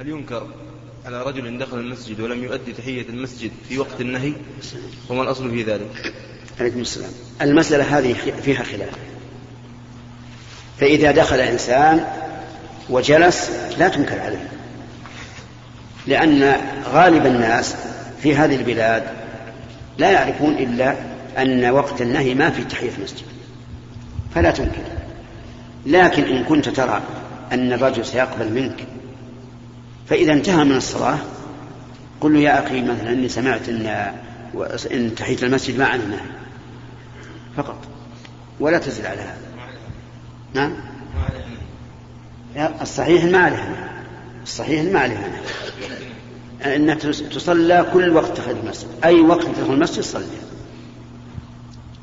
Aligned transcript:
هل 0.00 0.08
ينكر 0.08 0.46
على 1.06 1.22
رجل 1.22 1.58
دخل 1.58 1.78
المسجد 1.78 2.20
ولم 2.20 2.44
يؤدي 2.44 2.72
تحية 2.72 3.08
المسجد 3.08 3.50
في 3.68 3.78
وقت 3.78 4.00
النهي؟ 4.00 4.32
وما 5.08 5.22
الأصل 5.22 5.50
في 5.50 5.62
ذلك؟ 5.62 6.12
عليكم 6.60 6.80
السلام. 6.80 7.10
المسألة 7.42 7.98
هذه 7.98 8.12
فيها 8.42 8.62
خلاف. 8.62 8.90
فإذا 10.80 11.10
دخل 11.10 11.40
إنسان 11.40 12.04
وجلس 12.90 13.50
لا 13.78 13.88
تنكر 13.88 14.20
عليه. 14.20 14.48
لأن 16.06 16.60
غالب 16.92 17.26
الناس 17.26 17.76
في 18.22 18.34
هذه 18.34 18.56
البلاد 18.56 19.04
لا 19.98 20.10
يعرفون 20.10 20.54
إلا 20.54 20.96
أن 21.38 21.70
وقت 21.70 22.02
النهي 22.02 22.34
ما 22.34 22.50
في 22.50 22.64
تحية 22.64 22.90
المسجد. 22.98 23.26
فلا 24.34 24.50
تنكر. 24.50 24.82
لكن 25.86 26.22
إن 26.22 26.44
كنت 26.44 26.68
ترى 26.68 27.02
أن 27.52 27.72
الرجل 27.72 28.04
سيقبل 28.04 28.52
منك 28.52 28.95
فإذا 30.08 30.32
انتهى 30.32 30.64
من 30.64 30.76
الصلاة 30.76 31.18
قل 32.20 32.34
له 32.34 32.40
يا 32.40 32.66
أخي 32.66 32.82
مثلا 32.82 33.12
إني 33.12 33.28
سمعت 33.28 33.68
أن 33.68 34.14
إن 34.92 35.14
تحية 35.14 35.36
المسجد 35.42 35.78
ما 35.78 35.86
عنه 35.86 36.04
نهي 36.04 36.20
فقط. 37.56 37.78
ولا 38.60 38.78
تزل 38.78 39.06
على 39.06 39.20
هذا. 39.20 39.38
نعم؟ 40.54 40.76
الصحيح 42.80 43.24
ما 43.24 43.38
عليها 43.38 44.02
الصحيح 44.42 44.92
ما 44.92 45.00
عليها 45.00 45.40
أن 46.64 46.98
تصلى 47.30 47.86
كل 47.92 48.10
وقت 48.10 48.40
دخل 48.40 48.50
المسجد. 48.50 48.88
أي 49.04 49.20
وقت 49.20 49.44
تدخل 49.44 49.72
المسجد 49.72 50.02
صلي 50.02 50.26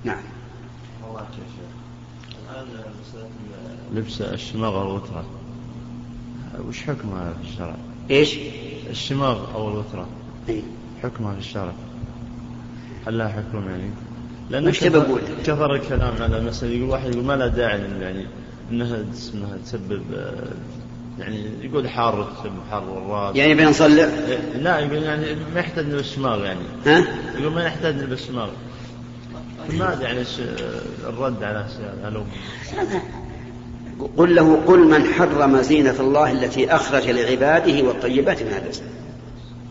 نعم. 0.03 0.21
لبس 3.93 4.21
الشماغ 4.21 4.75
أو 4.75 4.81
الوترة 4.81 5.25
وش 6.67 6.81
حكمها 6.81 7.33
في 7.33 7.49
الشرع؟ 7.49 7.75
إيش؟ 8.09 8.37
الشماغ 8.89 9.53
أو 9.55 9.69
الوترة 9.69 10.07
إيه؟ 10.49 10.61
حكمها 11.03 11.33
في 11.33 11.39
الشرع 11.39 11.73
هل 13.07 13.17
لها 13.17 13.27
حكم 13.27 13.69
يعني؟ 13.69 13.89
لأن 14.49 14.67
وش؟ 14.67 14.83
كثر 15.45 15.75
الكلام 15.75 16.13
على 16.21 16.37
المسألة 16.37 16.71
يقول 16.71 16.89
واحد 16.89 17.11
يقول 17.11 17.25
ما 17.25 17.35
لا 17.35 17.47
داعي 17.47 17.79
يعني 18.01 18.25
إنها 18.71 19.05
إنها 19.33 19.57
تسبب 19.65 20.01
يعني 21.19 21.45
يقول 21.61 21.89
حار 21.89 22.23
تسبب 22.23 22.59
حار 22.71 22.83
الراس 22.83 23.35
يعني 23.35 23.53
بنصلي 23.53 24.09
لا 24.55 24.79
يقول 24.79 25.03
يعني 25.03 25.25
ما 25.53 25.59
يحتاج 25.59 25.85
نلبس 25.85 26.15
شماغ 26.15 26.45
يعني 26.45 26.59
ها؟ 26.85 27.07
يقول 27.39 27.53
ما 27.53 27.63
يحتاج 27.63 27.95
نلبس 27.95 28.27
شماغ 28.27 28.49
ما 29.69 29.93
أدري 29.93 30.05
يعني 30.05 30.23
الرد 31.03 31.43
على 31.43 31.65
هل 32.03 32.25
قل 34.17 34.35
له 34.35 34.59
قل 34.67 34.87
من 34.87 35.05
حرم 35.05 35.61
زينة 35.61 35.95
الله 35.99 36.31
التي 36.31 36.75
أخرج 36.75 37.09
لعباده 37.09 37.87
والطيبات 37.87 38.43
من 38.43 38.61
الرزق 38.63 38.83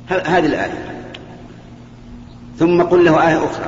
هذه 0.09 0.47
الآية. 0.47 1.07
ثم 2.59 2.83
قل 2.83 3.05
له 3.05 3.29
آية 3.29 3.45
أخرى. 3.45 3.67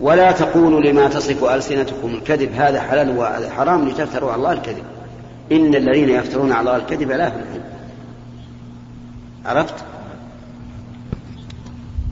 ولا 0.00 0.32
تقولوا 0.32 0.80
لما 0.80 1.08
تصف 1.08 1.44
ألسنتكم 1.44 2.08
الكذب 2.08 2.52
هذا 2.52 2.80
حلال 2.80 3.18
وهذا 3.18 3.50
حرام 3.50 3.88
لتفتروا 3.88 4.30
على 4.30 4.38
الله 4.38 4.52
الكذب. 4.52 4.84
إن 5.52 5.74
الذين 5.74 6.08
يفترون 6.08 6.52
على 6.52 6.60
الله 6.60 6.76
الكذب 6.76 7.10
لا 7.10 7.26
يفلحون 7.26 7.60
عرفت؟ 9.44 9.74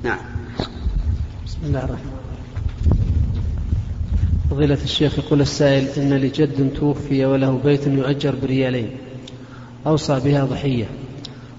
نعم. 0.03 0.19
بسم 1.47 1.59
الله 1.65 1.85
الرحمن 1.85 2.24
فضيلة 4.55 4.79
الشيخ 4.85 5.19
يقول 5.19 5.41
السائل 5.41 5.89
إن 5.97 6.15
لجد 6.15 6.71
توفي 6.75 7.25
وله 7.25 7.61
بيت 7.65 7.87
يؤجر 7.87 8.35
بريالين 8.43 8.91
أوصى 9.87 10.21
بها 10.25 10.45
ضحية 10.45 10.85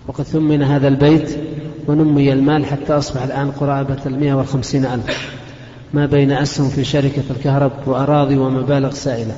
وقد 0.08 0.24
ثمن 0.24 0.64
هذا 0.64 0.88
البيت 0.88 1.38
ونمي 1.88 2.34
المال 2.34 2.66
حتى 2.66 2.94
أصبح 2.94 3.24
الآن 3.24 3.52
قرابة 3.52 3.98
المئة 4.06 4.34
والخمسين 4.34 4.86
ألف. 4.86 5.36
ما 5.94 6.06
بين 6.06 6.32
أسهم 6.32 6.70
في 6.70 6.84
شركة 6.84 7.24
الكهرب 7.30 7.72
وأراضي 7.86 8.38
ومبالغ 8.38 8.92
سائلة. 8.92 9.36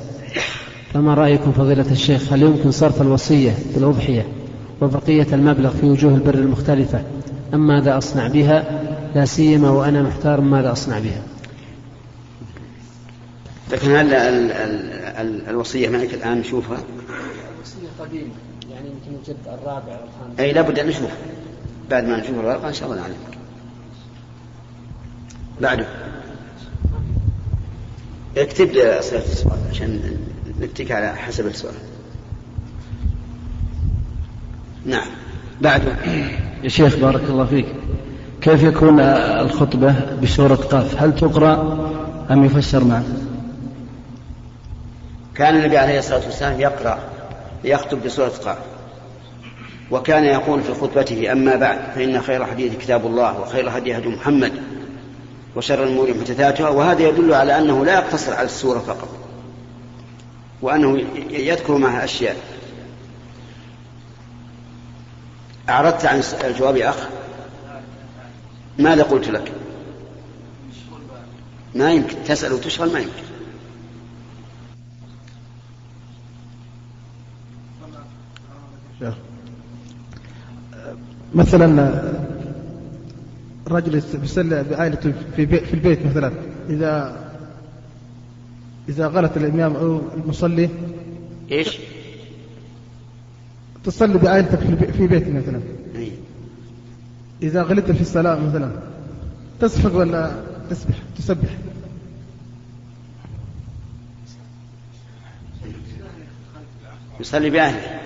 فما 0.94 1.14
رأيكم 1.14 1.52
فضيلة 1.52 1.92
الشيخ؟ 1.92 2.32
هل 2.32 2.42
يمكن 2.42 2.70
صرف 2.70 3.02
الوصية 3.02 3.54
بالأضحية 3.74 4.26
وبقية 4.80 5.26
المبلغ 5.32 5.70
في 5.70 5.86
وجوه 5.86 6.14
البر 6.14 6.34
المختلفة؟ 6.34 7.02
أم 7.54 7.66
ماذا 7.66 7.98
أصنع 7.98 8.28
بها؟ 8.28 8.64
لا 9.14 9.24
سيما 9.24 9.70
وأنا 9.70 10.02
محتار 10.02 10.40
ماذا 10.40 10.72
أصنع 10.72 10.98
بها. 10.98 11.37
لكن 13.72 13.90
هل 13.90 14.14
ال 14.14 14.52
ال 14.52 15.48
الوصية 15.48 15.88
معك 15.88 16.14
الآن 16.14 16.38
نشوفها؟ 16.38 16.78
وصية 17.62 17.88
قديمة 18.00 18.32
يعني 18.70 18.86
يمكن 18.88 19.18
الجد 19.18 19.36
الرابع 19.46 19.92
أو 19.92 20.04
الخامس. 20.04 20.40
أي 20.40 20.52
لابد 20.52 20.78
أن 20.78 20.86
نشوف. 20.86 21.10
بعد 21.90 22.04
ما 22.04 22.16
نشوف 22.16 22.30
الورقة 22.30 22.68
إن 22.68 22.74
شاء 22.74 22.88
الله 22.90 23.00
نعلم. 23.00 23.16
بعده. 25.60 25.86
اكتب 28.36 28.68
صيغة 29.00 29.24
السؤال 29.32 29.58
عشان 29.70 30.16
نتك 30.60 30.90
على 30.92 31.16
حسب 31.16 31.46
السؤال. 31.46 31.74
نعم. 34.86 35.06
بعده 35.60 35.96
يا 36.62 36.68
شيخ 36.68 36.96
بارك 36.96 37.22
الله 37.28 37.44
فيك. 37.44 37.66
كيف 38.40 38.62
يكون 38.62 39.00
الخطبة 39.00 39.94
بسورة 40.22 40.54
قاف؟ 40.54 41.02
هل 41.02 41.14
تقرأ 41.14 41.78
أم 42.30 42.44
يفسر 42.44 42.84
معه 42.84 43.04
كان 45.38 45.56
النبي 45.56 45.78
عليه 45.78 45.98
الصلاة 45.98 46.24
والسلام 46.24 46.60
يقرأ 46.60 46.98
يخطب 47.64 48.02
بسورة 48.02 48.32
قاف. 48.44 48.58
وكان 49.90 50.24
يقول 50.24 50.62
في 50.62 50.74
خطبته 50.74 51.32
أما 51.32 51.56
بعد 51.56 51.78
فإن 51.94 52.20
خير 52.22 52.44
حديث 52.44 52.76
كتاب 52.76 53.06
الله 53.06 53.40
وخير 53.40 53.78
هدي 53.78 53.96
هدي 53.96 54.08
محمد 54.08 54.52
وشر 55.56 55.84
الأمور 55.84 56.14
محدثاتها. 56.14 56.68
وهذا 56.68 57.02
يدل 57.02 57.34
على 57.34 57.58
أنه 57.58 57.84
لا 57.84 57.94
يقتصر 57.94 58.34
على 58.34 58.46
السورة 58.46 58.78
فقط 58.78 59.08
وأنه 60.62 61.04
يذكر 61.30 61.76
معها 61.76 62.04
أشياء. 62.04 62.36
أعرضت 65.68 66.06
عن 66.06 66.22
الجواب 66.44 66.76
يا 66.76 66.90
أخ؟ 66.90 67.08
ماذا 68.78 69.02
قلت 69.02 69.28
لك؟ 69.28 69.52
ما 71.74 71.92
يمكن 71.92 72.16
تسأل 72.26 72.52
وتشغل 72.52 72.92
ما 72.92 72.98
يمكن. 72.98 73.27
مثلا 81.34 82.02
الرجل 83.66 84.02
يصلي 84.22 84.64
بعائلته 84.70 85.12
في, 85.36 85.46
في 85.46 85.74
البيت 85.74 86.06
مثلا 86.06 86.32
إذا 86.68 87.16
إذا 88.88 89.06
غلط 89.06 89.36
الإمام 89.36 89.76
أو 89.76 90.00
المصلي 90.16 90.68
إيش؟ 91.50 91.78
تصلي 93.84 94.18
بعائلتك 94.18 94.58
في 94.92 95.06
بيت 95.06 95.28
مثلا. 95.28 95.60
إيه. 95.94 96.10
إذا 97.42 97.62
غلطت 97.62 97.90
في 97.90 98.00
الصلاة 98.00 98.40
مثلا 98.40 98.70
تصفق 99.60 99.96
ولا 99.96 100.32
تسبح؟ 100.70 100.94
تسبح. 101.18 101.48
يصلي 107.20 107.50
بأهله 107.50 108.00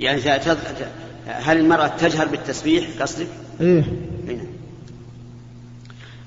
إيه. 0.00 0.06
يعني 0.06 0.40
هل 1.26 1.58
المرأة 1.58 1.86
تجهر 1.86 2.26
بالتسبيح 2.26 2.88
قصدك؟ 3.00 3.26
إيه 3.60 3.84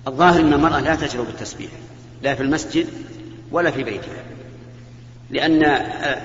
الظاهر 0.08 0.42
أن 0.42 0.54
المرأة 0.54 0.80
لا 0.80 0.96
تجهر 0.96 1.22
بالتسبيح 1.22 1.72
لا 2.24 2.36
في 2.36 2.44
المسجد 2.44 2.88
ولا 3.52 3.72
في 3.72 3.84
بيتها 3.84 4.24
لأن 5.32 5.64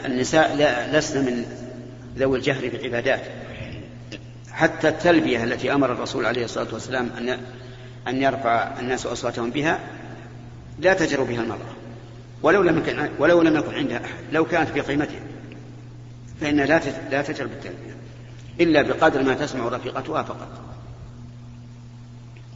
النساء 0.05 0.57
لسن 0.93 1.25
من 1.25 1.45
ذوي 2.19 2.39
الجهر 2.39 2.71
في 2.71 2.77
العبادات 2.77 3.21
حتى 4.53 4.89
التلبية 4.89 5.45
التي 5.45 5.73
أمر 5.73 5.93
الرسول 5.93 6.27
عليه 6.27 6.45
الصلاة 6.45 6.67
والسلام 6.73 7.11
أن 7.19 7.39
أن 8.09 8.23
يرفع 8.23 8.81
الناس 8.81 9.07
أصواتهم 9.07 9.51
بها 9.51 9.81
لا 10.79 10.95
تجر 10.95 11.23
بها 11.23 11.43
المرأة 11.43 11.73
ولو 12.43 12.63
لم 12.63 12.79
يكن 12.79 13.09
ولو 13.19 13.43
لم 13.43 13.57
يكن 13.57 13.75
عندها 13.75 13.97
أحد 13.97 14.25
لو 14.33 14.45
كانت 14.45 14.71
في 14.71 14.81
قيمتها 14.81 15.21
فإنها 16.41 16.67
لا 16.67 16.81
لا 17.11 17.23
تجر 17.23 17.47
بالتلبية 17.47 17.97
إلا 18.61 18.83
بقدر 18.83 19.23
ما 19.23 19.35
تسمع 19.35 19.69
رفيقتها 19.69 20.23
فقط. 20.23 20.49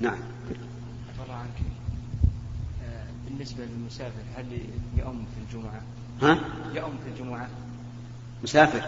نعم. 0.00 0.18
الله 1.24 1.34
عنك. 1.34 1.58
آه، 2.84 3.04
بالنسبة 3.28 3.64
للمسافر 3.64 4.22
هل 4.36 4.46
يؤم 4.96 5.26
في 5.34 5.56
الجمعة؟ 5.56 5.80
ها؟ 6.22 6.40
يؤم 6.74 6.94
في 7.04 7.10
الجمعة؟ 7.10 7.48
مسافر؟ 8.42 8.82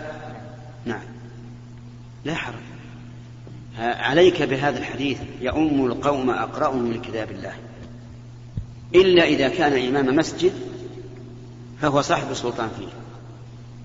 نعم. 0.87 1.05
لا 2.25 2.35
حرج. 2.35 2.55
عليك 3.79 4.43
بهذا 4.43 4.79
الحديث 4.79 5.19
يؤم 5.40 5.87
القوم 5.87 6.31
أقرأهم 6.31 6.82
من 6.82 7.00
كتاب 7.00 7.31
الله. 7.31 7.55
إلا 8.94 9.25
إذا 9.25 9.49
كان 9.49 9.96
إمام 9.96 10.17
مسجد 10.17 10.52
فهو 11.81 12.00
صاحب 12.02 12.31
السلطان 12.31 12.69
فيه. 12.79 13.08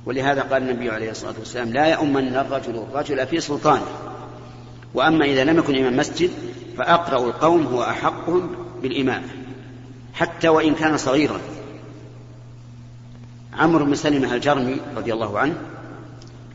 ولهذا 0.06 0.42
قال 0.42 0.70
النبي 0.70 0.90
عليه 0.90 1.12
الصلاة 1.12 1.34
والسلام 1.40 1.70
لا 1.70 1.86
يؤمن 1.86 2.36
الرجل 2.36 2.76
الرجل 2.76 3.28
في 3.28 3.40
سلطانه. 3.40 3.88
وأما 4.94 5.26
إذا 5.26 5.44
لم 5.44 5.58
يكن 5.58 5.76
إمام 5.76 5.98
مسجد 5.98 6.32
فأقرأ 6.78 7.26
القوم 7.26 7.66
هو 7.66 7.84
أحقهم 7.84 8.56
بالإمامة. 8.82 9.28
حتى 10.14 10.50
وإن 10.50 10.76
كان 10.76 10.98
صغيرا. 10.98 11.40
عمرو 13.54 13.86
بن 13.86 13.96
سلمة 13.96 14.36
الجرمي 14.36 14.78
رضي 14.96 15.14
الله 15.14 15.40
عنه 15.40 15.56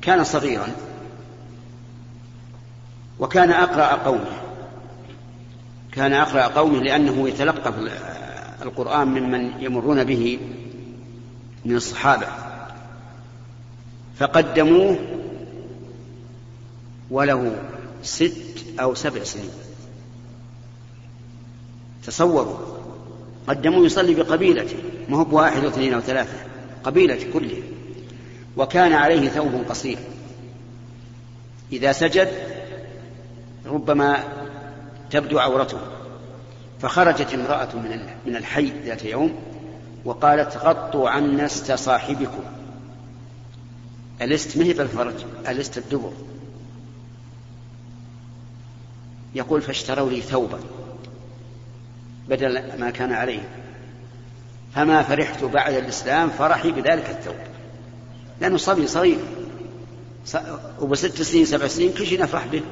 كان 0.02 0.24
صغيرا. 0.24 0.68
وكان 3.18 3.50
أقرأ 3.50 3.94
قومه. 4.04 4.38
كان 5.92 6.12
أقرأ 6.12 6.42
قومه 6.42 6.82
لأنه 6.82 7.28
يتلقف 7.28 7.74
القرآن 8.62 9.08
ممن 9.08 9.52
يمرون 9.60 10.04
به 10.04 10.38
من 11.64 11.76
الصحابة. 11.76 12.26
فقدموه 14.19 14.99
وله 17.11 17.56
ست 18.03 18.65
أو 18.81 18.94
سبع 18.94 19.25
سنين. 19.25 19.50
تصوروا 22.06 22.56
قدموه 23.49 23.87
يصلي 23.87 24.15
بقبيلته 24.15 24.76
ما 25.09 25.19
هو 25.19 25.25
بواحد 25.25 25.65
واثنين 25.65 25.94
أو 25.94 26.00
ثلاثة 26.00 26.38
قبيلة 26.85 27.32
كله 27.32 27.62
وكان 28.56 28.93
عليه 28.93 29.29
ثوب 29.29 29.65
قصير. 29.69 29.99
إذا 31.73 31.93
سجد 31.93 32.29
ربما 33.67 34.25
تبدو 35.11 35.38
عورته. 35.38 35.79
فخرجت 36.81 37.35
امرأة 37.35 37.69
من 38.26 38.37
الحي 38.37 38.73
ذات 38.85 39.05
يوم 39.05 39.35
وقالت 40.05 40.56
غطوا 40.56 41.11
عنا 41.11 41.47
است 41.47 41.73
صاحبكم 41.73 42.57
ألست 44.23 44.56
مهب 44.56 44.81
الفرج 44.81 45.15
ألست 45.49 45.79
الدبر. 45.79 46.12
يقول 49.35 49.62
فاشتروا 49.62 50.11
لي 50.11 50.20
ثوبا 50.20 50.59
بدل 52.29 52.81
ما 52.81 52.91
كان 52.91 53.12
عليه. 53.12 53.49
فما 54.75 55.03
فرحت 55.03 55.44
بعد 55.44 55.75
الإسلام 55.75 56.31
فرحي 56.31 56.70
بذلك 56.73 57.11
الثوب. 57.11 57.37
لأنه 58.41 58.56
صبي 58.56 58.87
صغير. 58.87 59.19
وبست 60.81 61.23
سنين 61.23 61.44
سبع 61.44 61.67
سنين 61.67 61.93
كل 61.93 62.06
شيء 62.06 62.23
نفرح 62.23 62.47
به. 62.47 62.62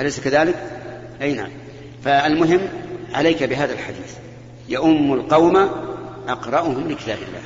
أليس 0.00 0.20
كذلك؟ 0.20 0.82
أي 1.22 1.34
نعم. 1.34 1.50
فالمهم 2.04 2.60
عليك 3.12 3.42
بهذا 3.42 3.72
الحديث. 3.72 4.14
يؤم 4.68 5.12
القوم 5.12 5.56
أقرأهم 6.28 6.88
لكتاب 6.88 7.18
الله. 7.18 7.42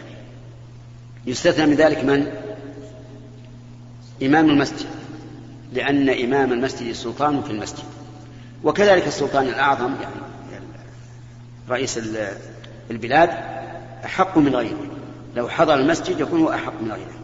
يستثنى 1.27 1.67
من 1.67 1.75
ذلك 1.75 2.05
من؟ 2.05 2.42
إمام 4.23 4.51
المسجد 4.51 4.87
لأن 5.73 6.09
إمام 6.09 6.53
المسجد 6.53 6.93
سلطان 6.93 7.43
في 7.43 7.51
المسجد. 7.51 7.85
وكذلك 8.65 9.07
السلطان 9.07 9.49
الأعظم 9.49 9.95
يعني 10.03 10.65
رئيس 11.71 12.01
البلاد 12.91 13.31
أحق 14.05 14.39
من 14.39 14.57
غيره. 14.57 14.87
لو 15.37 15.49
حضر 15.49 15.75
المسجد 15.75 16.21
يكون 16.21 16.41
هو 16.41 16.51
أحق 16.51 16.83
من 16.83 16.93
غيره. 16.93 17.15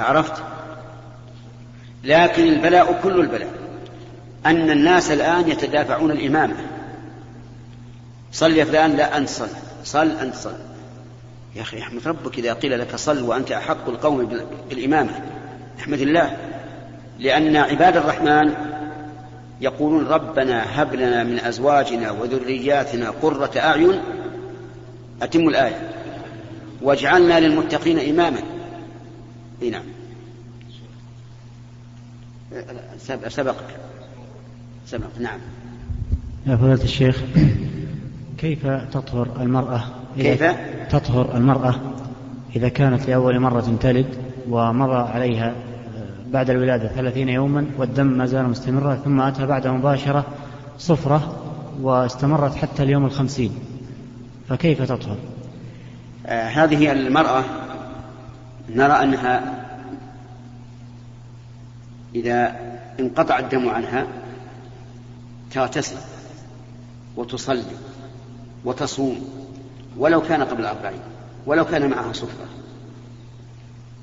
عرفت؟ 0.00 0.42
لكن 2.04 2.42
البلاء 2.42 3.00
كل 3.02 3.20
البلاء. 3.20 3.50
أن 4.46 4.70
الناس 4.70 5.10
الآن 5.10 5.48
يتدافعون 5.48 6.10
الإمامة. 6.10 6.56
صل 8.32 8.52
يا 8.52 8.64
فلان 8.64 8.96
لا 8.96 9.16
أنت 9.16 9.28
صل 9.28 9.48
صل 9.84 10.10
أنت 10.10 10.34
صل 10.34 10.54
يا 11.56 11.62
أخي 11.62 11.78
أحمد 11.78 12.08
ربك 12.08 12.38
إذا 12.38 12.52
قيل 12.52 12.78
لك 12.80 12.96
صل 12.96 13.22
وأنت 13.22 13.52
أحق 13.52 13.88
القوم 13.88 14.28
بالإمامة 14.70 15.10
أحمد 15.78 16.00
الله 16.00 16.36
لأن 17.18 17.56
عباد 17.56 17.96
الرحمن 17.96 18.54
يقولون 19.60 20.06
ربنا 20.06 20.82
هب 20.82 20.94
لنا 20.94 21.24
من 21.24 21.38
أزواجنا 21.38 22.10
وذرياتنا 22.10 23.10
قرة 23.10 23.50
أعين 23.56 24.00
أتم 25.22 25.48
الآية 25.48 25.90
واجعلنا 26.82 27.40
للمتقين 27.40 27.98
إماما. 27.98 28.40
إي 29.62 29.70
نعم. 29.70 29.84
سبقك 33.28 33.76
سبق. 34.86 35.18
نعم. 35.20 35.38
يا 36.46 36.56
فضيلة 36.56 36.84
الشيخ 36.84 37.22
كيف 38.38 38.66
تطهر 38.66 39.28
المرأة؟ 39.40 40.05
كيف؟ 40.16 40.44
تطهر 40.90 41.36
المرأة 41.36 41.74
إذا 42.56 42.68
كانت 42.68 43.08
لأول 43.08 43.40
مرة 43.40 43.76
تلد 43.80 44.06
ومضى 44.50 45.10
عليها 45.12 45.54
بعد 46.32 46.50
الولادة 46.50 46.88
ثلاثين 46.88 47.28
يوما 47.28 47.66
والدم 47.78 48.06
ما 48.06 48.26
زال 48.26 48.48
مستمرا 48.48 48.94
ثم 48.94 49.20
أتى 49.20 49.46
بعد 49.46 49.66
مباشرة 49.66 50.24
صفرة 50.78 51.42
واستمرت 51.82 52.54
حتى 52.54 52.82
اليوم 52.82 53.04
الخمسين 53.04 53.52
فكيف 54.48 54.82
تطهر؟ 54.82 55.16
آه 56.26 56.48
هذه 56.48 56.92
المرأة 56.92 57.44
نرى 58.68 58.92
أنها 58.92 59.64
إذا 62.14 62.56
انقطع 63.00 63.38
الدم 63.38 63.68
عنها 63.68 64.06
تغتسل 65.50 65.96
وتصلي 67.16 67.62
وتصوم 68.64 69.45
ولو 69.98 70.22
كان 70.22 70.42
قبل 70.42 70.66
أربعين 70.66 71.00
ولو 71.46 71.64
كان 71.64 71.90
معها 71.90 72.12
صفرة 72.12 72.46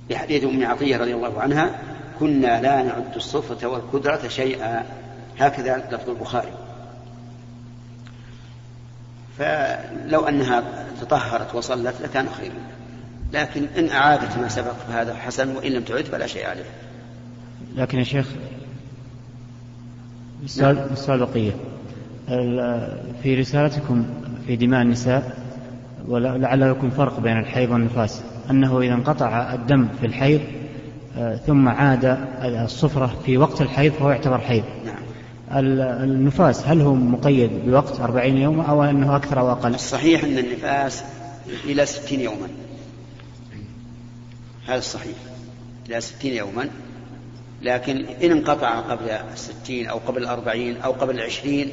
لحديث 0.10 0.44
أم 0.44 0.66
عطية 0.66 0.98
رضي 0.98 1.14
الله 1.14 1.42
عنها 1.42 1.80
كنا 2.20 2.62
لا 2.62 2.84
نعد 2.84 3.16
الصفرة 3.16 3.68
والكدرة 3.68 4.28
شيئا. 4.28 4.86
هكذا 5.40 5.78
لفظ 5.92 6.10
البخاري. 6.10 6.54
فلو 9.38 10.28
أنها 10.28 10.64
تطهرت 11.02 11.56
وصلت 11.56 12.02
لكان 12.02 12.30
خيرا 12.30 12.56
لكن 13.34 13.66
إن 13.78 13.90
أعادت 13.90 14.38
ما 14.38 14.48
سبق 14.48 14.74
فهذا 14.88 15.14
حسن 15.14 15.56
وإن 15.56 15.72
لم 15.72 15.84
تعد 15.84 16.04
فلا 16.04 16.28
شيء 16.28 16.48
عليه. 16.48 16.66
لكن 17.76 18.00
يا 18.00 18.04
شيخ 18.04 18.28
السؤال 20.44 21.20
بقية. 21.20 21.52
في 23.24 23.36
رسالتكم 23.40 24.06
في 24.48 24.56
دماء 24.56 24.82
النساء 24.82 25.43
ولعل 26.08 26.62
يكون 26.62 26.90
فرق 26.90 27.20
بين 27.20 27.40
الحيض 27.40 27.72
والنفاس. 27.72 28.22
أنه 28.50 28.82
إذا 28.82 28.94
انقطع 28.94 29.54
الدم 29.54 29.88
في 30.00 30.06
الحيض 30.06 30.42
آه، 31.18 31.36
ثم 31.36 31.68
عاد 31.68 32.18
الصفرة 32.44 33.16
في 33.26 33.38
وقت 33.38 33.62
الحيض 33.62 33.94
فهو 33.94 34.12
يعتبر 34.12 34.38
حيض. 34.38 34.64
نعم. 34.86 35.04
النفاس 36.04 36.68
هل 36.68 36.82
هو 36.82 36.94
مقيد 36.94 37.50
بوقت 37.66 38.00
أربعين 38.00 38.38
يوما 38.38 38.64
أو 38.64 38.84
أنه 38.84 39.16
أكثر 39.16 39.40
أو 39.40 39.52
أقل؟ 39.52 39.74
الصحيح 39.74 40.24
أن 40.24 40.38
النفاس 40.38 41.04
إلى 41.66 41.86
ستين 41.86 42.20
يوما. 42.20 42.48
هذا 44.68 44.78
الصحيح. 44.78 45.16
إلى 45.90 46.02
ستين 46.02 46.34
يوما. 46.34 46.70
لكن 47.62 48.06
إن 48.24 48.32
انقطع 48.32 48.80
قبل 48.80 49.10
الستين 49.10 49.88
أو 49.88 49.98
قبل 49.98 50.24
الأربعين 50.24 50.78
أو 50.78 50.92
قبل 50.92 51.16
العشرين 51.16 51.68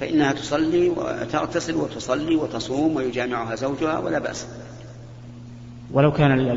فإنها 0.00 0.32
تصلي 0.32 0.88
وتغتسل 0.88 1.74
وتصلي 1.74 2.36
وتصوم 2.36 2.96
ويجامعها 2.96 3.54
زوجها 3.54 3.98
ولا 3.98 4.18
بأس. 4.18 4.46
ولو 5.92 6.12
كان 6.12 6.56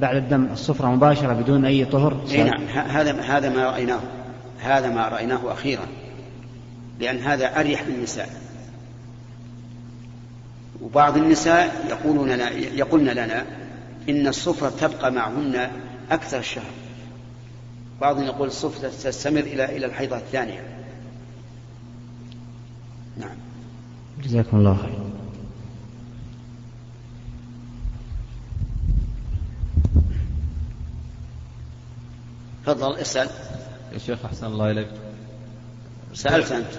بعد 0.00 0.16
الدم 0.16 0.48
الصفرة 0.52 0.86
مباشرة 0.86 1.32
بدون 1.32 1.64
أي 1.64 1.84
طهر 1.84 2.24
أي 2.30 2.42
نعم. 2.44 2.64
هذا 2.64 3.20
هذا 3.20 3.48
ما 3.48 3.64
رأيناه. 3.64 4.00
هذا 4.58 4.88
ما 4.88 5.08
رأيناه 5.08 5.52
أخيرا. 5.52 5.86
لأن 7.00 7.18
هذا 7.18 7.60
أريح 7.60 7.82
للنساء. 7.88 8.28
وبعض 10.82 11.16
النساء 11.16 11.86
يقولون 11.90 12.28
لنا 12.28 12.50
يقولن 12.50 13.08
لنا 13.08 13.44
إن 14.08 14.26
الصفرة 14.26 14.72
تبقى 14.80 15.12
معهن 15.12 15.70
أكثر 16.10 16.38
الشهر. 16.38 16.70
بعضهم 18.00 18.24
يقول 18.24 18.48
الصفرة 18.48 18.88
تستمر 18.88 19.40
إلى 19.40 19.76
إلى 19.76 19.86
الحيضة 19.86 20.16
الثانية. 20.16 20.79
نعم. 23.16 23.36
جزاكم 24.22 24.56
الله 24.56 24.76
خير. 24.76 24.98
تفضل 32.66 32.94
اسأل. 32.94 33.28
يا 33.92 33.98
شيخ 33.98 34.24
أحسن 34.24 34.46
الله 34.46 34.70
إليك. 34.70 34.88
سألت 36.14 36.52
أنت. 36.52 36.72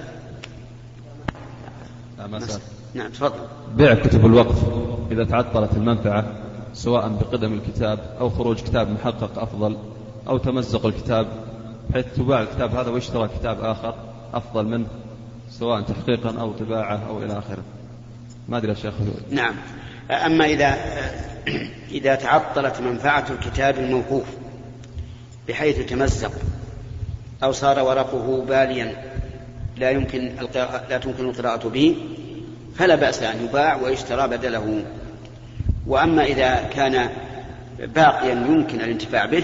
لا 2.18 2.28
ما 2.28 2.40
سألت. 2.40 2.62
نعم 2.94 3.12
تفضل. 3.12 3.48
بيع 3.76 3.94
كتب 3.94 4.26
الوقف. 4.26 4.64
إذا 5.12 5.24
تعطلت 5.24 5.74
المنفعة 5.74 6.34
سواء 6.74 7.10
بقدم 7.10 7.54
الكتاب 7.54 8.00
أو 8.20 8.30
خروج 8.30 8.58
كتاب 8.58 8.90
محقق 8.90 9.40
أفضل 9.40 9.78
أو 10.28 10.38
تمزق 10.38 10.86
الكتاب 10.86 11.28
بحيث 11.90 12.06
تباع 12.16 12.42
الكتاب 12.42 12.76
هذا 12.76 12.90
ويشترى 12.90 13.28
كتاب 13.28 13.60
آخر 13.62 13.96
أفضل 14.34 14.66
منه. 14.66 14.88
سواء 15.60 15.82
تحقيقا 15.82 16.40
أو 16.40 16.52
طباعة 16.52 17.08
أو 17.08 17.24
إلى 17.24 17.38
آخره. 17.38 17.64
ما 18.50 18.58
أدري 18.58 18.76
شيخ 18.76 18.94
نعم. 19.32 19.56
أما 20.12 20.46
إذا 20.46 20.78
إذا 21.92 22.16
تعطلت 22.16 22.82
منفعة 22.82 23.26
الكتاب 23.30 23.78
الموقوف 23.78 24.26
بحيث 25.48 25.90
تمزق 25.90 26.32
أو 27.44 27.52
صار 27.52 27.84
ورقه 27.84 28.46
باليا 28.50 28.96
لا 29.78 29.90
يمكن 29.90 30.32
لا 30.90 30.98
تمكن 30.98 31.30
القراءة 31.30 31.68
به 31.68 31.96
فلا 32.76 32.96
بأس 32.96 33.24
أن 33.24 33.46
يباع 33.46 33.76
ويشترى 33.76 34.28
بدله. 34.28 34.84
وأما 35.88 36.24
إذا 36.24 36.70
كان 36.74 37.10
باقيا 37.80 38.34
يمكن 38.34 38.82
الانتفاع 38.82 39.26
به 39.26 39.44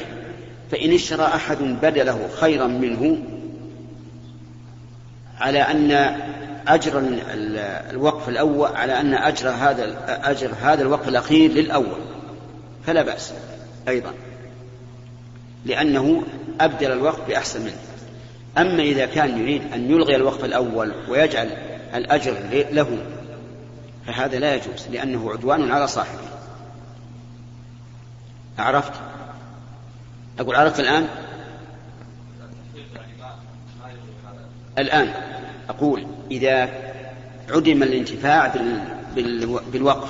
فإن 0.71 0.93
اشترى 0.93 1.25
أحد 1.25 1.57
بدله 1.57 2.27
خيرا 2.39 2.67
منه 2.67 3.17
على 5.39 5.62
أن 5.62 5.91
أجر 6.67 7.03
الوقف 7.91 8.29
الأول 8.29 8.75
على 8.75 9.00
أن 9.00 9.13
أجر 9.13 9.50
هذا 9.50 9.96
أجر 10.24 10.51
هذا 10.62 10.82
الوقف 10.82 11.08
الأخير 11.08 11.51
للأول. 11.51 12.00
فلا 12.86 13.01
بأس 13.01 13.34
أيضا 13.88 14.13
لأنه 15.65 16.24
أبدل 16.62 16.91
الوقف 16.91 17.27
بأحسن 17.27 17.62
منه. 17.62 17.77
أما 18.58 18.84
إذا 18.84 19.06
كان 19.06 19.39
يريد 19.39 19.74
أن 19.74 19.91
يلغي 19.91 20.15
الوقف 20.15 20.46
الأول 20.46 20.94
ويجعل 21.10 21.50
الأجر 21.96 22.38
له 22.72 22.98
فهذا 24.08 24.39
لا 24.39 24.56
يجوز 24.56 24.88
لأنه 24.91 25.32
عدوان 25.32 25.72
على 25.72 25.88
صاحبه. 25.88 26.27
عرفت؟ 28.60 28.94
أقول 30.39 30.56
عرفت 30.56 30.79
الآن؟ 30.79 31.08
الآن. 34.77 35.26
أقول 35.77 36.05
إذا 36.31 36.69
عدم 37.50 37.84
الانتفاع 37.84 38.53
بالوقف 39.72 40.10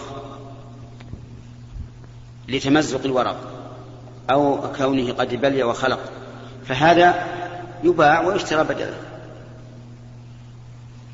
لتمزق 2.47 3.05
الورق 3.05 3.37
أو 4.29 4.73
كونه 4.77 5.13
قد 5.13 5.35
بلي 5.35 5.63
وخلق 5.63 5.99
فهذا 6.65 7.25
يباع 7.83 8.21
ويشترى 8.21 8.63
بدله 8.63 8.97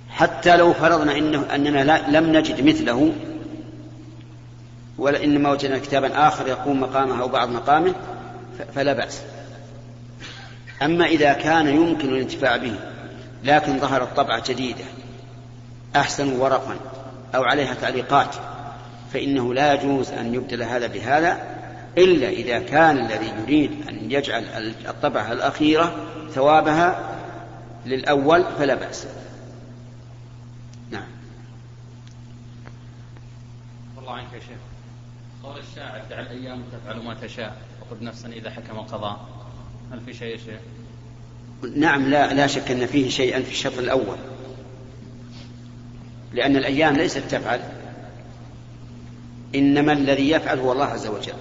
حتى 0.10 0.58
لو 0.58 0.74
فرضنا 0.74 1.18
إنه 1.18 1.46
أننا 1.56 2.18
لم 2.18 2.38
نجد 2.38 2.64
مثله 2.66 3.14
ولا 4.98 5.24
إنما 5.24 5.52
وجدنا 5.52 5.78
كتابا 5.78 6.28
آخر 6.28 6.48
يقوم 6.48 6.80
مقامه 6.80 7.22
أو 7.22 7.28
بعض 7.28 7.50
مقامه 7.50 7.96
فلا 8.76 8.94
بأس. 8.94 9.22
أما 10.82 11.06
إذا 11.06 11.34
كان 11.34 11.68
يمكن 11.68 12.10
الانتفاع 12.10 12.58
به 12.58 12.76
لكن 13.44 13.80
ظهرت 13.80 14.16
طبعة 14.16 14.44
جديدة. 14.50 14.86
أحسن 15.96 16.36
ورقا 16.40 16.76
أو 17.36 17.44
عليها 17.44 17.74
تعليقات. 17.74 18.36
فإنه 19.14 19.54
لا 19.54 19.74
يجوز 19.74 20.12
أن 20.12 20.34
يبدل 20.34 20.64
هذا 20.64 20.88
بهذا 20.88 21.54
إلا 21.98 22.30
إذا 22.30 22.60
كان 22.60 22.98
الذي 22.98 23.34
يريد 23.42 23.88
أن 23.90 24.12
يجعل 24.12 24.74
الطبعة 24.88 25.32
الأخيرة 25.32 25.96
ثوابها 26.32 27.18
للأول 27.86 28.46
فلا 28.58 28.76
بأس. 28.76 29.08
نعم. 30.92 31.08
الله 33.98 34.14
عنك 34.14 34.34
يا 34.34 34.40
شيخ. 34.40 34.58
قول 35.44 35.58
الشاعر 35.58 36.02
دع 36.10 36.20
الأيام 36.20 36.64
تفعل 36.72 37.04
ما 37.04 37.14
تشاء 37.14 37.58
وخذ 37.82 38.04
نفسا 38.04 38.28
إذا 38.28 38.50
حكم 38.50 38.80
القضاء 38.80 39.20
هل 39.92 40.02
في 40.06 40.14
شيء 40.14 40.32
يا 40.32 40.38
شيخ؟ 40.38 40.60
نعم 41.76 42.10
لا 42.10 42.34
لا 42.34 42.48
شك 42.48 42.72
أن 42.72 42.86
فيه 42.86 43.10
شيئا 43.10 43.42
في 43.42 43.52
الشرط 43.52 43.78
الأول. 43.78 44.18
لأن 46.34 46.58
الأيام 46.58 46.96
ليست 46.96 47.18
تفعل. 47.30 47.60
إنما 49.56 49.94
الذي 49.94 50.30
يفعل 50.30 50.60
هو 50.60 50.72
الله 50.72 50.86
عز 50.86 51.08
وجل. 51.08 51.34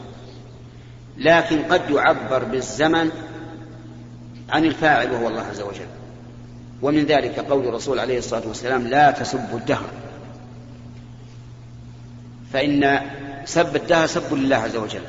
لكن 1.18 1.62
قد 1.62 1.90
يعبر 1.90 2.44
بالزمن 2.44 3.10
عن 4.50 4.64
الفاعل 4.64 5.12
وهو 5.12 5.28
الله 5.28 5.42
عز 5.42 5.60
وجل. 5.60 5.86
ومن 6.82 7.04
ذلك 7.04 7.38
قول 7.38 7.68
الرسول 7.68 7.98
عليه 7.98 8.18
الصلاة 8.18 8.48
والسلام 8.48 8.86
لا 8.86 9.10
تسبوا 9.10 9.58
الدهر. 9.58 9.90
فإن 12.52 13.00
سب 13.44 13.76
الدهر 13.76 14.06
سب 14.06 14.34
لله 14.34 14.56
عز 14.56 14.76
وجل. 14.76 15.02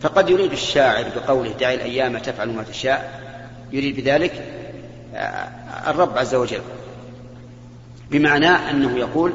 فقد 0.00 0.30
يريد 0.30 0.52
الشاعر 0.52 1.04
بقوله 1.16 1.52
دع 1.52 1.72
الأيام 1.72 2.18
تفعل 2.18 2.52
ما 2.52 2.62
تشاء. 2.62 3.25
يريد 3.72 3.96
بذلك 3.96 4.32
آه، 5.14 5.90
الرب 5.90 6.18
عز 6.18 6.34
وجل. 6.34 6.60
بمعنى 8.10 8.48
أنه 8.48 8.98
يقول 8.98 9.32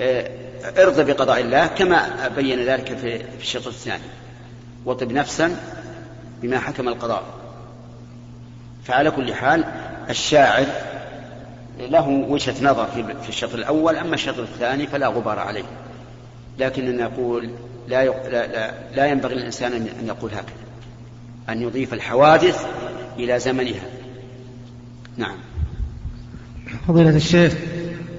آه، 0.00 0.30
ارضى 0.78 1.12
بقضاء 1.12 1.40
الله 1.40 1.66
كما 1.66 2.28
بين 2.36 2.64
ذلك 2.64 2.96
في 2.96 3.22
الشطر 3.40 3.70
الثاني. 3.70 4.02
وطب 4.84 5.12
نفسا 5.12 5.56
بما 6.42 6.58
حكم 6.58 6.88
القضاء. 6.88 7.24
فعلى 8.84 9.10
كل 9.10 9.34
حال 9.34 9.64
الشاعر 10.10 10.66
له 11.78 12.08
وجهة 12.08 12.54
نظر 12.62 12.86
في 13.22 13.28
الشطر 13.28 13.58
الأول 13.58 13.96
أما 13.96 14.14
الشطر 14.14 14.42
الثاني 14.42 14.86
فلا 14.86 15.06
غبار 15.06 15.38
عليه. 15.38 15.64
لكننا 16.58 17.04
نقول 17.04 17.50
لا, 17.88 18.04
لا, 18.04 18.46
لا, 18.46 18.74
لا 18.94 19.06
ينبغي 19.06 19.34
للإنسان 19.34 19.72
أن 19.72 20.06
يقول 20.06 20.30
هكذا. 20.30 20.54
أن 21.48 21.62
يضيف 21.62 21.94
الحوادث 21.94 22.66
إلى 23.24 23.38
زمنها. 23.38 23.80
نعم. 25.16 25.36
فضيلة 26.88 27.16
الشيخ 27.16 27.54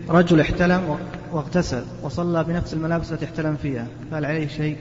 رجل 0.09 0.39
احتلم 0.39 0.97
واغتسل 1.31 1.83
وصلى 2.03 2.43
بنفس 2.43 2.73
الملابس 2.73 3.11
التي 3.11 3.25
احتلم 3.25 3.57
فيها 3.61 3.87
فهل 4.11 4.25
عليه 4.25 4.47
شيء؟ 4.47 4.77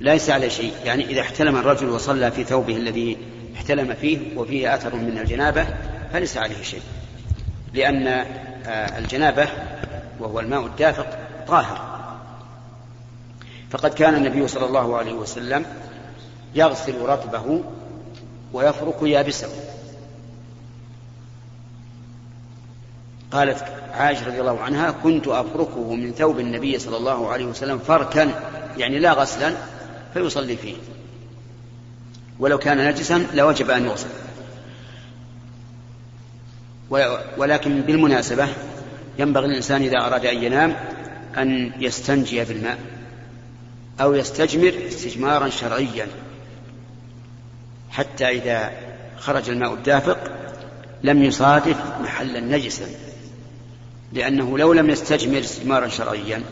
ليس 0.00 0.30
عليه 0.30 0.48
شيء. 0.48 0.72
يعني 0.84 1.04
إذا 1.04 1.20
احتلم 1.20 1.56
الرجل 1.56 1.88
وصلى 1.88 2.30
في 2.30 2.44
ثوبه 2.44 2.76
الذي 2.76 3.16
احتلم 3.56 3.94
فيه 3.94 4.18
وفيه 4.36 4.74
أثر 4.74 4.96
من 4.96 5.18
الجنابة 5.18 5.66
فليس 6.12 6.36
عليه 6.36 6.62
شيء. 6.62 6.82
لأن 7.74 8.06
آه، 8.06 8.98
الجنابة 8.98 9.48
وهو 10.20 10.40
الماء 10.40 10.66
الدافق 10.66 11.18
طاهر. 11.48 11.94
فقد 13.70 13.94
كان 13.94 14.14
النبي 14.14 14.48
صلى 14.48 14.66
الله 14.66 14.96
عليه 14.96 15.12
وسلم 15.12 15.64
يغسل 16.54 17.00
رطبه 17.00 17.64
ويفرك 18.54 19.02
يابسه. 19.02 19.48
قالت 23.32 23.64
عائشة 23.92 24.26
رضي 24.26 24.40
الله 24.40 24.60
عنها 24.60 24.90
كنت 24.90 25.28
أفركه 25.28 25.94
من 25.94 26.12
ثوب 26.12 26.40
النبي 26.40 26.78
صلى 26.78 26.96
الله 26.96 27.28
عليه 27.28 27.44
وسلم 27.44 27.78
فركا. 27.78 28.30
يعني 28.76 28.98
لا 28.98 29.12
غسلا 29.12 29.54
فيصلي 30.14 30.56
فيه. 30.56 30.74
ولو 32.38 32.58
كان 32.58 32.88
نجسا 32.88 33.26
لوجب 33.34 33.70
أن 33.70 33.84
يغسل. 33.84 34.08
ولكن 37.36 37.80
بالمناسبة 37.80 38.48
ينبغي 39.18 39.46
الإنسان 39.46 39.82
إذا 39.82 39.98
أراد 39.98 40.26
أن 40.26 40.42
ينام 40.42 40.76
أن 41.36 41.72
يستنجي 41.78 42.44
بالماء 42.44 42.78
أو 44.00 44.14
يستجمر 44.14 44.74
استجمارا 44.88 45.48
شرعيا. 45.48 46.08
حتى 47.94 48.28
إذا 48.28 48.72
خرج 49.18 49.50
الماء 49.50 49.74
الدافق 49.74 50.18
لم 51.02 51.22
يصادف 51.22 51.76
محلا 52.02 52.40
نجسا 52.40 52.86
لأنه 54.12 54.58
لو 54.58 54.72
لم 54.72 54.90
يستجمر 54.90 55.38
استجمارا 55.38 55.88
شرعيا 55.88 56.42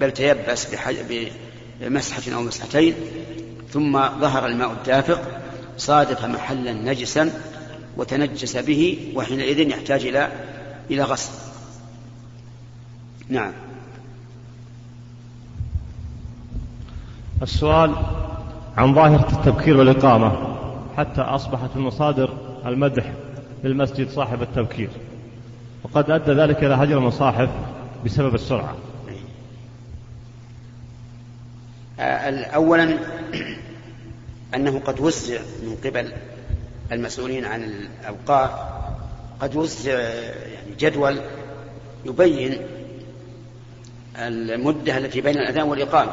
بل 0.00 0.10
تيبس 0.10 0.66
بمسحة 1.80 2.34
أو 2.34 2.42
مسحتين 2.42 2.94
ثم 3.72 3.92
ظهر 4.20 4.46
الماء 4.46 4.72
الدافق 4.72 5.22
صادف 5.76 6.24
محلا 6.24 6.72
نجسا 6.72 7.32
وتنجس 7.96 8.56
به 8.56 9.12
وحينئذ 9.14 9.58
يحتاج 9.58 10.06
إلى 10.06 10.32
إلى 10.90 11.02
غسل. 11.02 11.32
نعم. 13.28 13.52
السؤال 17.42 17.94
عن 18.76 18.94
ظاهرة 18.94 19.28
التبكير 19.32 19.76
والإقامة. 19.76 20.49
حتى 21.00 21.20
أصبحت 21.20 21.70
المصادر 21.76 22.30
المدح 22.66 23.12
للمسجد 23.64 24.10
صاحب 24.10 24.42
التبكير. 24.42 24.88
وقد 25.82 26.10
أدى 26.10 26.32
ذلك 26.32 26.64
إلى 26.64 26.74
هجر 26.74 26.98
المصاحف 26.98 27.48
بسبب 28.04 28.34
السرعة. 28.34 28.76
أولا 32.54 32.98
أنه 34.54 34.78
قد 34.78 35.00
وزع 35.00 35.40
من 35.62 35.76
قبل 35.84 36.12
المسؤولين 36.92 37.44
عن 37.44 37.64
الأوقاف 37.64 38.50
قد 39.40 39.56
وزع 39.56 39.98
يعني 39.98 40.74
جدول 40.78 41.20
يبين 42.04 42.56
المدة 44.16 44.98
التي 44.98 45.20
بين 45.20 45.36
الأذان 45.36 45.68
والإقامة. 45.68 46.12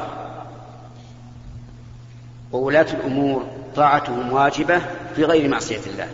وولاة 2.52 2.86
الأمور 2.92 3.57
طاعتهم 3.76 4.32
واجبة 4.32 4.82
في 5.16 5.24
غير 5.24 5.48
معصية 5.48 5.80
الله. 5.86 6.08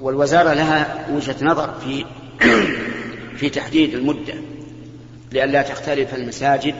والوزارة 0.00 0.52
لها 0.52 1.06
وجهة 1.10 1.36
نظر 1.42 1.74
في 1.80 2.04
في 3.38 3.50
تحديد 3.50 3.94
المدة 3.94 4.34
لئلا 5.32 5.62
تختلف 5.62 6.14
المساجد 6.14 6.74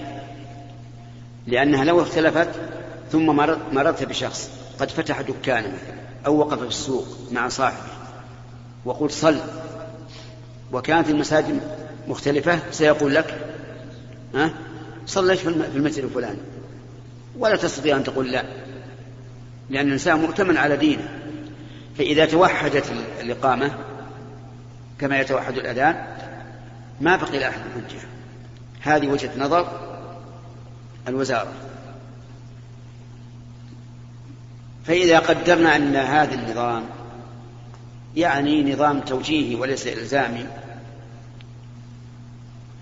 لأنها 1.47 1.85
لو 1.85 2.02
اختلفت 2.02 2.49
ثم 3.12 3.26
مررت 3.73 4.04
بشخص 4.04 4.50
قد 4.80 4.90
فتح 4.90 5.21
دكانا 5.21 5.73
أو 6.26 6.38
وقف 6.38 6.59
في 6.59 6.66
السوق 6.66 7.06
مع 7.33 7.49
صاحبه 7.49 7.92
وقلت 8.85 9.12
صل. 9.12 9.38
وكانت 10.73 11.11
المساجد 11.11 11.61
مختلفة 12.09 12.59
سيقول 12.71 13.14
لك 13.14 13.38
ها؟ 14.35 14.50
صليت 15.06 15.38
في 15.38 15.48
المسجد 15.48 16.04
الفلاني. 16.04 16.38
ولا 17.38 17.56
تستطيع 17.56 17.96
أن 17.96 18.04
تقول 18.04 18.32
لا 18.32 18.44
لأن 19.70 19.86
الإنسان 19.86 20.18
مؤتمن 20.18 20.56
على 20.56 20.76
دينه. 20.76 21.08
فإذا 21.98 22.26
توحدت 22.26 22.84
الإقامة 23.20 23.70
كما 24.98 25.20
يتوحد 25.20 25.56
الأذان 25.58 26.06
ما 27.00 27.16
بقي 27.16 27.38
لأحد 27.38 27.60
حجة 27.60 28.00
هذه 28.80 29.08
وجهة 29.08 29.30
نظر 29.38 29.68
الوزارة. 31.08 31.52
فإذا 34.86 35.18
قدرنا 35.18 35.76
أن 35.76 35.96
هذا 35.96 36.34
النظام 36.34 36.84
يعني 38.16 38.72
نظام 38.72 39.00
توجيهي 39.00 39.54
وليس 39.54 39.86
إلزامي 39.86 40.46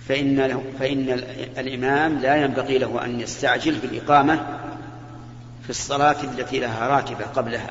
فإن, 0.09 0.41
له 0.41 0.63
فإن 0.79 1.11
الإمام 1.59 2.19
لا 2.19 2.37
ينبغي 2.37 2.79
له 2.79 3.05
أن 3.05 3.21
يستعجل 3.21 3.75
في 3.75 3.87
الإقامة 3.87 4.47
في 5.63 5.71
الصلاة 5.71 6.25
التي 6.25 6.59
لها 6.59 6.89
راتبة 6.89 7.25
قبلها. 7.25 7.71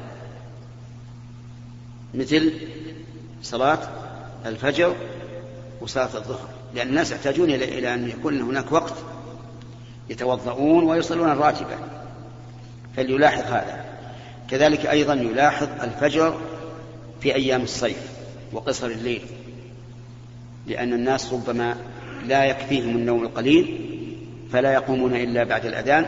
مثل 2.14 2.54
صلاة 3.42 3.80
الفجر 4.46 4.96
وصلاة 5.82 6.10
الظهر. 6.16 6.50
لأن 6.76 6.88
الناس 6.88 7.12
يحتاجون 7.12 7.50
إلى 7.50 7.94
أن 7.94 8.10
يكون 8.10 8.42
هناك 8.42 8.72
وقت 8.72 8.94
يتوضؤون 10.10 10.84
ويصلون 10.84 11.32
الراتبة 11.32 11.76
فليلاحظ 12.96 13.44
هذا. 13.44 13.86
كذلك 14.50 14.86
أيضا 14.86 15.14
يلاحظ 15.14 15.68
الفجر 15.82 16.42
في 17.22 17.36
أيام 17.36 17.62
الصيف 17.62 18.12
وقصر 18.54 18.88
الليل. 18.88 19.22
لأن 20.68 20.94
الناس 20.94 21.34
ربما 21.34 21.78
لا 22.28 22.46
يكفيهم 22.46 22.96
النوم 22.96 23.24
القليل 23.24 23.80
فلا 24.52 24.74
يقومون 24.74 25.16
إلا 25.16 25.44
بعد 25.44 25.66
الأذان 25.66 26.06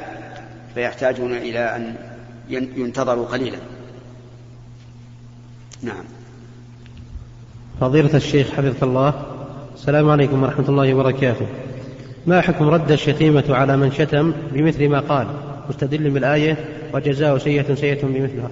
فيحتاجون 0.75 1.33
إلى 1.33 1.75
أن 1.75 1.95
ينتظروا 2.49 3.25
قليلا. 3.25 3.57
نعم. 5.83 6.03
فضيلة 7.81 8.15
الشيخ 8.15 8.51
حفظك 8.51 8.83
الله 8.83 9.25
السلام 9.75 10.09
عليكم 10.09 10.43
ورحمة 10.43 10.69
الله 10.69 10.93
وبركاته. 10.93 11.47
ما 12.27 12.41
حكم 12.41 12.67
رد 12.69 12.91
الشتيمة 12.91 13.43
على 13.49 13.77
من 13.77 13.91
شتم 13.91 14.33
بمثل 14.51 14.89
ما 14.89 14.99
قال؟ 14.99 15.27
مستدل 15.69 16.09
بالآية 16.09 16.57
وجزاء 16.93 17.37
سيئة 17.37 17.75
سيئة 17.75 18.05
بمثلها. 18.05 18.51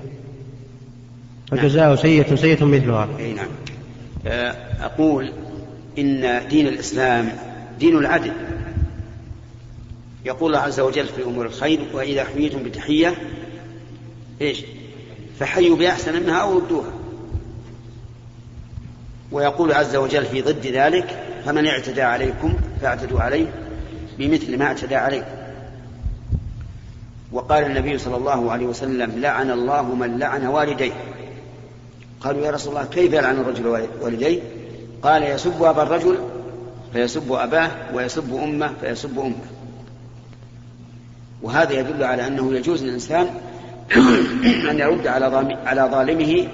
وجزاء 1.52 1.96
سيئة 1.96 2.36
سيئة 2.36 2.66
مثلها 2.66 3.08
أي 3.20 3.34
نعم. 3.34 3.48
أقول 4.82 5.32
إن 5.98 6.42
دين 6.50 6.68
الإسلام 6.68 7.30
دين 7.80 7.98
العدل. 7.98 8.34
يقول 10.26 10.56
الله 10.56 10.66
عز 10.66 10.80
وجل 10.80 11.06
في 11.06 11.24
أمور 11.24 11.46
الخير 11.46 11.80
وإذا 11.94 12.24
حييتم 12.24 12.64
بتحية 12.64 13.16
إيش؟ 14.42 14.64
فحيوا 15.40 15.78
بأحسن 15.78 16.24
منها 16.24 16.38
أو 16.38 16.58
ردوها. 16.58 16.92
ويقول 19.32 19.72
عز 19.72 19.96
وجل 19.96 20.26
في 20.26 20.42
ضد 20.42 20.68
ذلك 20.68 21.26
فمن 21.46 21.68
اعتدى 21.68 22.02
عليكم 22.02 22.54
فاعتدوا 22.82 23.22
عليه 23.22 23.54
بمثل 24.18 24.58
ما 24.58 24.66
اعتدى 24.66 24.96
عليكم. 24.96 25.32
وقال 27.32 27.64
النبي 27.64 27.98
صلى 27.98 28.18
الله 28.18 28.52
عليه 28.52 28.66
وسلم 28.66 29.20
لعن 29.20 29.52
الله 29.52 29.96
من 29.96 30.20
لعن 30.20 30.46
والديه. 30.46 30.94
قالوا 32.22 32.46
يا 32.46 32.52
رسول 32.52 32.76
الله 32.76 32.86
كيف 32.86 33.14
يلعن 33.14 33.40
الرجل 33.40 33.88
والديه؟ 34.02 34.40
قال 35.02 35.24
يسب 35.24 35.64
أبا 35.64 35.84
الرجل 35.84 36.18
فيسب 36.94 37.32
أباه 37.32 37.72
ويسب 37.94 38.36
أمه 38.36 38.74
فيسب 38.82 39.20
أمه. 39.20 39.46
وهذا 41.42 41.74
يدل 41.74 42.04
على 42.04 42.28
أنه 42.28 42.56
يجوز 42.56 42.84
للإنسان 42.84 43.28
أن 44.72 44.80
يرد 44.80 45.08
على 45.66 45.90
ظالمه 45.92 46.48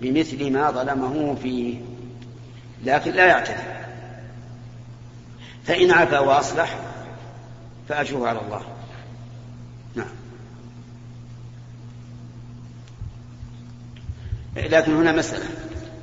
بمثل 0.00 0.52
ما 0.52 0.70
ظلمه 0.70 1.34
فيه 1.42 1.74
لكن 2.84 3.12
لا 3.12 3.26
يعتدي 3.26 3.72
فإن 5.64 5.90
عفا 5.90 6.18
وأصلح 6.18 6.78
فأجره 7.88 8.26
على 8.28 8.40
الله. 8.40 8.62
نعم. 9.94 10.06
لكن 14.56 14.96
هنا 14.96 15.12
مسألة. 15.12 15.44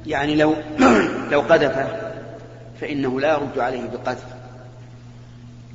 يعني 0.07 0.35
لو 0.35 0.55
لو 1.31 1.41
قذف 1.41 2.08
فإنه 2.81 3.19
لا 3.19 3.33
يرد 3.33 3.59
عليه 3.59 3.89
بقذف 3.89 4.25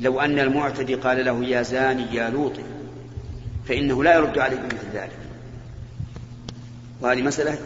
لو 0.01 0.21
أن 0.21 0.38
المعتدي 0.38 0.95
قال 0.95 1.25
له 1.25 1.45
يا 1.45 1.62
زاني 1.62 2.14
يا 2.14 2.31
لوط 2.31 2.53
فإنه 3.69 4.05
لا 4.05 4.14
يرد 4.14 4.38
عليه 4.38 4.57
بمثل 4.57 4.88
ذلك. 4.95 5.19
وهذه 7.01 7.23
مسألة 7.23 7.59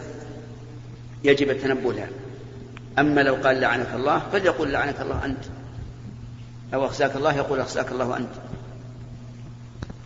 يجب 1.23 1.49
التنبه 1.49 1.93
لها. 1.93 2.09
أما 2.99 3.21
لو 3.21 3.35
قال 3.35 3.61
لعنك 3.61 3.87
الله 3.93 4.19
فليقول 4.31 4.73
لعنك 4.73 5.01
الله 5.01 5.25
أنت. 5.25 5.45
أو 6.73 6.85
أخزاك 6.85 7.15
الله 7.15 7.35
يقول 7.35 7.59
أخزاك 7.59 7.91
الله 7.91 8.17
أنت. 8.17 8.29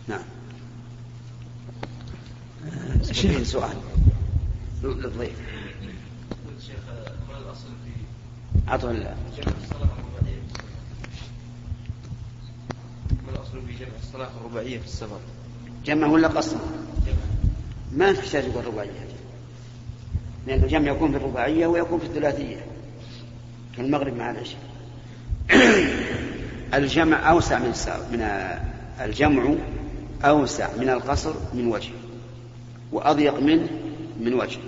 نعم. 0.08 0.24
شيخ. 3.12 3.42
سؤال. 3.42 3.76
للضيف. 4.82 5.53
عطوا 8.68 8.90
الله 8.90 9.14
ما 13.26 13.32
الأصل 13.32 13.66
في 13.66 13.84
جمع 13.84 13.92
الصلاة 14.02 14.30
الرباعية 14.40 14.78
في 14.78 14.84
السفر؟ 14.84 15.18
جمع 15.84 16.06
ولا 16.06 16.28
قصر؟ 16.28 16.56
ما 17.92 18.12
تحتاج 18.12 18.44
إلى 18.44 18.60
الرباعية 18.60 19.08
لأن 20.46 20.64
الجمع 20.64 20.90
يكون 20.90 21.10
في 21.10 21.16
الرباعية 21.16 21.66
ويكون 21.66 21.98
في 21.98 22.06
الثلاثية 22.06 22.66
كالمغرب 23.76 24.16
مع 24.16 24.30
العشاء 24.30 24.60
الجمع 26.74 27.30
أوسع 27.30 27.58
من 27.58 27.72
من 28.12 28.22
الجمع 29.00 29.54
أوسع 30.24 30.68
من 30.76 30.88
القصر 30.88 31.34
من 31.54 31.66
وجه 31.66 31.92
وأضيق 32.92 33.40
منه 33.40 33.68
من 34.20 34.34
وجه 34.34 34.58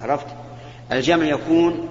عرفت 0.00 0.26
الجمع 0.92 1.24
يكون 1.24 1.87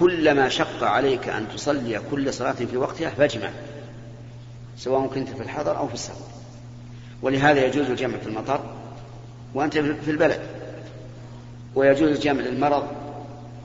كلما 0.00 0.48
شق 0.48 0.84
عليك 0.84 1.28
أن 1.28 1.46
تصلي 1.54 2.00
كل 2.10 2.34
صلاة 2.34 2.52
في 2.52 2.76
وقتها 2.76 3.10
فاجمع 3.10 3.50
سواء 4.78 5.06
كنت 5.06 5.28
في 5.28 5.42
الحضر 5.42 5.76
أو 5.76 5.88
في 5.88 5.94
السفر. 5.94 6.24
ولهذا 7.22 7.66
يجوز 7.66 7.90
الجمع 7.90 8.18
في 8.18 8.26
المطر 8.26 8.60
وأنت 9.54 9.78
في 9.78 10.10
البلد 10.10 10.40
ويجوز 11.74 12.08
الجمع 12.08 12.40
للمرض 12.40 12.88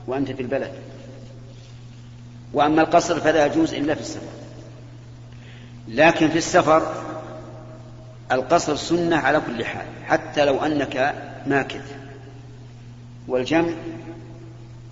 وأنت 0.06 0.30
في 0.30 0.42
البلد. 0.42 0.72
وأما 2.52 2.82
القصر 2.82 3.20
فلا 3.20 3.46
يجوز 3.46 3.74
إلا 3.74 3.94
في 3.94 4.00
السفر. 4.00 4.32
لكن 5.88 6.28
في 6.28 6.38
السفر 6.38 7.04
القصر 8.32 8.76
سنة 8.76 9.16
على 9.16 9.40
كل 9.40 9.64
حال 9.64 9.86
حتى 10.04 10.44
لو 10.44 10.64
أنك 10.64 11.14
ماكث. 11.46 11.96
والجمع 13.28 13.72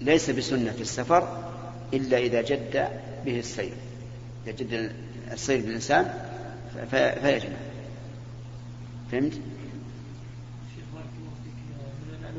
ليس 0.04 0.30
بسنة 0.30 0.70
في 0.70 0.80
السفر 0.80 1.28
إلا 1.94 2.18
إذا 2.18 2.42
جد 2.42 2.88
به 3.24 3.38
السير. 3.38 3.72
إذا 4.46 4.56
جد 4.56 4.90
السير 5.32 5.60
بالإنسان 5.60 6.14
فيجمع. 6.90 7.56
فهمت؟ 9.12 9.32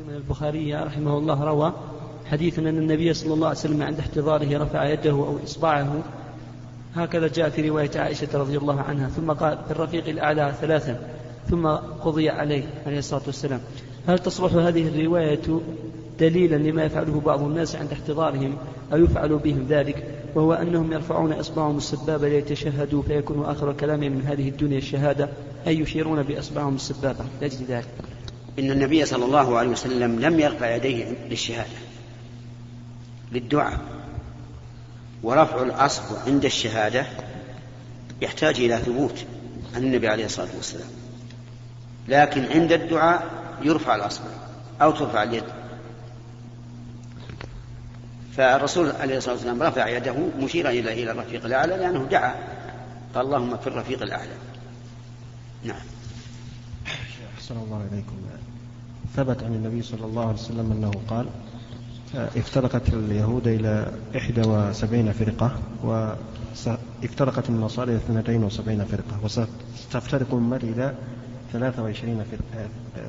من 0.08 0.14
البخاري 0.14 0.74
رحمه 0.74 1.18
الله 1.18 1.44
روى 1.44 1.72
حديث 2.30 2.58
أن 2.58 2.66
النبي 2.66 3.14
صلى 3.14 3.34
الله 3.34 3.48
عليه 3.48 3.58
وسلم 3.58 3.82
عند 3.82 3.98
احتضاره 3.98 4.58
رفع 4.58 4.88
يده 4.88 5.10
أو 5.10 5.38
إصبعه. 5.44 6.02
هكذا 6.94 7.28
جاء 7.28 7.48
في 7.48 7.68
رواية 7.68 7.90
عائشة 7.96 8.28
رضي 8.34 8.58
الله 8.58 8.80
عنها. 8.80 9.08
ثم 9.08 9.32
قال 9.32 9.58
في 9.66 9.70
الرفيق 9.70 10.08
الأعلى 10.08 10.54
ثلاثا. 10.60 11.08
ثم 11.50 11.66
قضي 12.02 12.30
عليه 12.30 12.64
عليه 12.86 12.98
الصلاة 12.98 13.22
والسلام. 13.26 13.60
هل 14.08 14.18
تصلح 14.18 14.52
هذه 14.52 14.88
الرواية 14.88 15.60
دليلا 16.20 16.56
لما 16.56 16.84
يفعله 16.84 17.20
بعض 17.20 17.42
الناس 17.42 17.76
عند 17.76 17.92
احتضارهم 17.92 18.56
أو 18.92 19.04
يفعل 19.04 19.38
بهم 19.38 19.66
ذلك 19.68 20.24
وهو 20.34 20.52
أنهم 20.52 20.92
يرفعون 20.92 21.32
إصبعهم 21.32 21.76
السبابة 21.76 22.28
ليتشهدوا 22.28 23.02
فيكون 23.02 23.44
آخر 23.44 23.72
كلامهم 23.72 24.12
من 24.12 24.22
هذه 24.22 24.48
الدنيا 24.48 24.78
الشهادة 24.78 25.28
أي 25.66 25.80
يشيرون 25.80 26.22
بأصبعهم 26.22 26.74
السبابة. 26.74 27.24
لأجل 27.40 27.64
ذلك. 27.64 27.88
إن 28.58 28.70
النبي 28.70 29.04
صلى 29.04 29.24
الله 29.24 29.58
عليه 29.58 29.70
وسلم 29.70 30.20
لم 30.20 30.40
يرفع 30.40 30.74
يديه 30.76 31.04
للشهادة 31.30 31.78
للدعاء 33.32 33.80
ورفع 35.22 35.62
الأصبع 35.62 36.18
عند 36.26 36.44
الشهادة 36.44 37.06
يحتاج 38.22 38.60
إلى 38.60 38.78
ثبوت 38.78 39.24
عن 39.74 39.82
النبي 39.84 40.08
عليه 40.08 40.24
الصلاة 40.24 40.48
والسلام. 40.56 40.88
لكن 42.08 42.44
عند 42.44 42.72
الدعاء 42.72 43.30
يرفع 43.62 43.94
الأصبع 43.94 44.30
أو 44.82 44.90
ترفع 44.90 45.22
اليد. 45.22 45.44
فالرسول 48.36 48.90
عليه 48.90 49.16
الصلاة 49.16 49.34
والسلام 49.34 49.62
رفع 49.62 49.88
يده 49.88 50.16
مشيرا 50.40 50.70
إلى 50.70 51.02
إلى 51.02 51.10
الرفيق 51.10 51.44
الأعلى 51.44 51.76
لأنه 51.76 52.04
دعا. 52.04 52.34
قال 53.14 53.26
اللهم 53.26 53.56
في 53.56 53.66
الرفيق 53.66 54.02
الأعلى. 54.02 54.32
نعم. 55.64 55.82
أحسن 57.36 57.56
الله 57.56 57.88
إليكم. 57.92 58.14
ثبت 59.16 59.42
عن 59.42 59.54
النبي 59.54 59.82
صلى 59.82 60.04
الله 60.04 60.22
عليه 60.22 60.34
وسلم 60.34 60.72
أنه 60.72 60.92
قال 61.08 61.26
افترقت 62.14 62.88
اليهود 62.88 63.46
إلى 63.46 63.92
إحدى 64.16 64.40
وسبعين 64.40 65.12
فرقة 65.12 65.58
وافترقت 65.84 67.48
النصارى 67.48 67.96
اثنتين 67.96 68.44
وسبعين 68.44 68.84
فرقة 68.84 69.24
وستفترق 69.24 70.34
ثلاثة 71.52 71.82
وعشرين 71.82 72.24
فرقة 72.30 72.68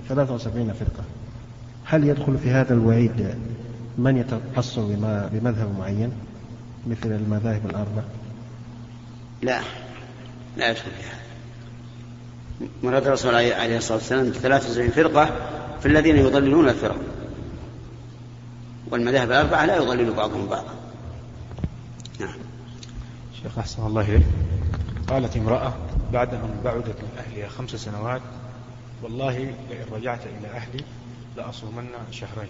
ثلاثة 0.09 0.33
وسبعين 0.33 0.73
فرقة. 0.73 1.03
هل 1.85 2.03
يدخل 2.03 2.38
في 2.38 2.51
هذا 2.51 2.73
الوعيد 2.73 3.35
من 3.97 4.17
يتأصل 4.17 4.95
بمذهب 5.31 5.79
معين 5.79 6.12
مثل 6.88 7.12
المذاهب 7.12 7.65
الأربع؟ 7.65 8.03
لا. 9.41 9.62
لا 10.58 10.69
يدخل 10.69 10.91
في 10.91 11.03
هذا 11.03 11.25
مراد 12.84 13.08
الرسول 13.08 13.36
عليه 13.36 13.77
الصلاة 13.77 13.97
والسلام 13.97 14.31
73 14.31 14.89
فرقة 14.89 15.25
في 15.79 15.86
الذين 15.86 16.17
يضللون 16.17 16.69
الفرق. 16.69 16.97
والمذاهب 18.91 19.31
الأربعة 19.31 19.65
لا 19.65 19.75
يضلل 19.75 20.13
بعضهم 20.13 20.47
بعضا. 20.47 20.73
نعم. 22.19 22.38
شيخ 23.43 23.60
أحسن 23.60 23.86
الله 23.86 24.01
إليك. 24.01 24.25
قالت 25.08 25.38
امرأة 25.38 25.73
بعد 26.13 26.34
أن 26.34 26.62
بعدت 26.63 26.88
من 27.01 27.10
أهلها 27.17 27.49
خمس 27.49 27.69
سنوات 27.69 28.21
والله 29.03 29.38
لئن 29.69 29.86
رجعت 29.91 30.21
إلى 30.39 30.47
أهلي 30.47 30.84
لأصومن 31.38 31.88
شهرين. 32.12 32.49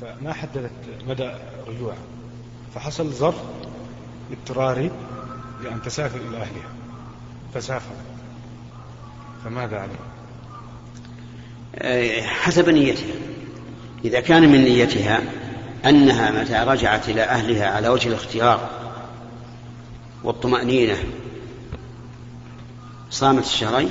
فما 0.00 0.32
حددت 0.32 0.70
مدى 1.08 1.30
رجوعها 1.68 1.96
فحصل 2.74 3.10
ظرف 3.10 3.34
اضطراري 4.32 4.90
لأن 5.64 5.82
تسافر 5.82 6.18
إلى 6.18 6.36
أهلها. 6.36 6.68
فسافر. 7.54 7.94
فماذا 9.44 9.78
عليه؟ 9.78 9.94
آه، 11.74 12.22
حسب 12.22 12.68
نيتها. 12.68 13.14
إذا 14.04 14.20
كان 14.20 14.52
من 14.52 14.64
نيتها 14.64 15.20
أنها 15.86 16.30
متى 16.30 16.54
رجعت 16.54 17.08
إلى 17.08 17.22
أهلها 17.22 17.66
على 17.66 17.88
وجه 17.88 18.08
الاختيار 18.08 18.68
والطمأنينة 20.24 20.96
صامت 23.10 23.44
الشهرين 23.44 23.90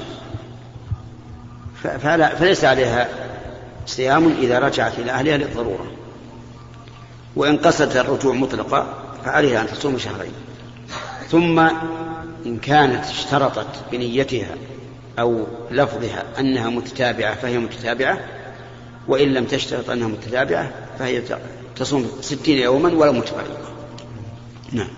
فلا 1.84 2.36
فليس 2.36 2.66
عليها 2.66 3.29
صيام 3.90 4.36
إذا 4.42 4.60
رجعت 4.60 5.00
إلى 5.00 5.12
أهلها 5.12 5.38
للضرورة. 5.38 5.92
وإن 7.36 7.58
قصدت 7.58 7.96
الرجوع 7.96 8.34
مطلقا 8.34 8.94
فعليها 9.26 9.62
أن 9.62 9.68
تصوم 9.68 9.98
شهرين. 9.98 10.32
ثم 11.30 11.60
إن 12.46 12.58
كانت 12.58 13.06
اشترطت 13.06 13.68
بنيتها 13.92 14.56
أو 15.20 15.48
لفظها 15.72 16.24
أنها 16.40 16.70
متتابعة 16.70 17.36
فهي 17.36 17.58
متتابعة 17.58 18.20
وإن 19.08 19.34
لم 19.34 19.46
تشترط 19.46 19.90
أنها 19.90 20.08
متتابعة 20.08 20.72
فهي 21.00 21.22
تصوم 21.76 22.08
ستين 22.22 22.58
يوما 22.58 22.94
ولا 22.94 23.12
متفرقة. 23.12 23.74
نعم. 24.72 24.90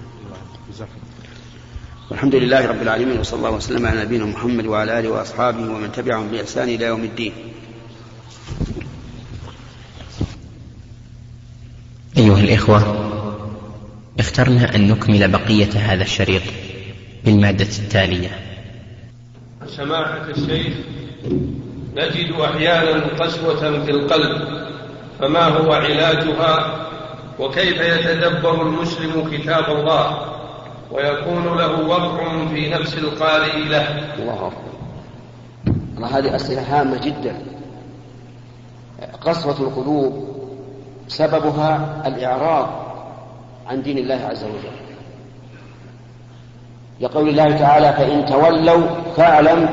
والحمد 2.11 2.35
لله 2.35 2.65
رب 2.65 2.81
العالمين 2.81 3.19
وصلى 3.19 3.37
الله 3.37 3.51
وسلم 3.51 3.85
على 3.85 4.01
نبينا 4.01 4.25
محمد 4.25 4.65
وعلى 4.65 4.99
آله 4.99 5.09
وأصحابه 5.09 5.59
ومن 5.59 5.91
تبعهم 5.91 6.27
بإحسان 6.27 6.69
إلى 6.69 6.85
يوم 6.85 7.03
الدين. 7.03 7.33
أيها 12.31 12.39
الإخوة 12.39 12.81
اخترنا 14.19 14.75
أن 14.75 14.87
نكمل 14.87 15.31
بقية 15.31 15.69
هذا 15.75 16.03
الشريط 16.03 16.41
بالمادة 17.25 17.67
التالية. 17.79 18.29
سماحة 19.67 20.29
الشيخ 20.29 20.73
نجد 21.95 22.31
أحيانا 22.31 23.07
قسوة 23.19 23.85
في 23.85 23.91
القلب 23.91 24.67
فما 25.19 25.47
هو 25.47 25.73
علاجها؟ 25.73 26.87
وكيف 27.39 27.81
يتدبر 27.81 28.61
المسلم 28.61 29.29
كتاب 29.31 29.77
الله؟ 29.77 30.31
ويكون 30.91 31.57
له 31.57 31.87
وقع 31.87 32.47
في 32.47 32.69
نفس 32.69 32.97
القارئ 32.97 33.59
له. 33.59 34.15
الله 34.19 34.47
أكبر. 34.47 34.71
هذه 36.17 36.35
أسئلة 36.35 36.61
هامة 36.61 37.05
جدا. 37.05 37.35
قسوة 39.21 39.59
القلوب 39.59 40.30
سببها 41.07 42.01
الإعراض 42.05 42.67
عن 43.67 43.81
دين 43.81 43.97
الله 43.97 44.19
عز 44.29 44.43
وجل. 44.43 44.81
لقول 47.01 47.29
الله 47.29 47.57
تعالى 47.57 47.93
فإن 47.93 48.25
تولوا 48.25 48.87
فاعلم 49.15 49.69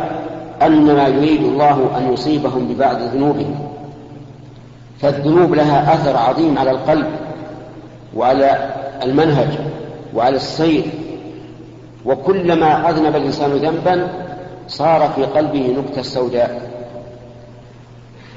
أنما 0.62 1.08
يريد 1.08 1.42
الله 1.42 1.90
أن 1.98 2.12
يصيبهم 2.12 2.68
ببعض 2.68 2.96
ذنوبهم. 2.96 3.68
فالذنوب 5.00 5.54
لها 5.54 5.94
أثر 5.94 6.16
عظيم 6.16 6.58
على 6.58 6.70
القلب 6.70 7.06
وعلى 8.16 8.74
المنهج 9.02 9.58
وعلى 10.14 10.36
السير. 10.36 10.84
وكلما 12.04 12.90
أذنب 12.90 13.16
الإنسان 13.16 13.50
ذنبا 13.50 14.08
صار 14.68 15.08
في 15.16 15.24
قلبه 15.24 15.76
نكتة 15.78 16.02
سوداء. 16.02 16.70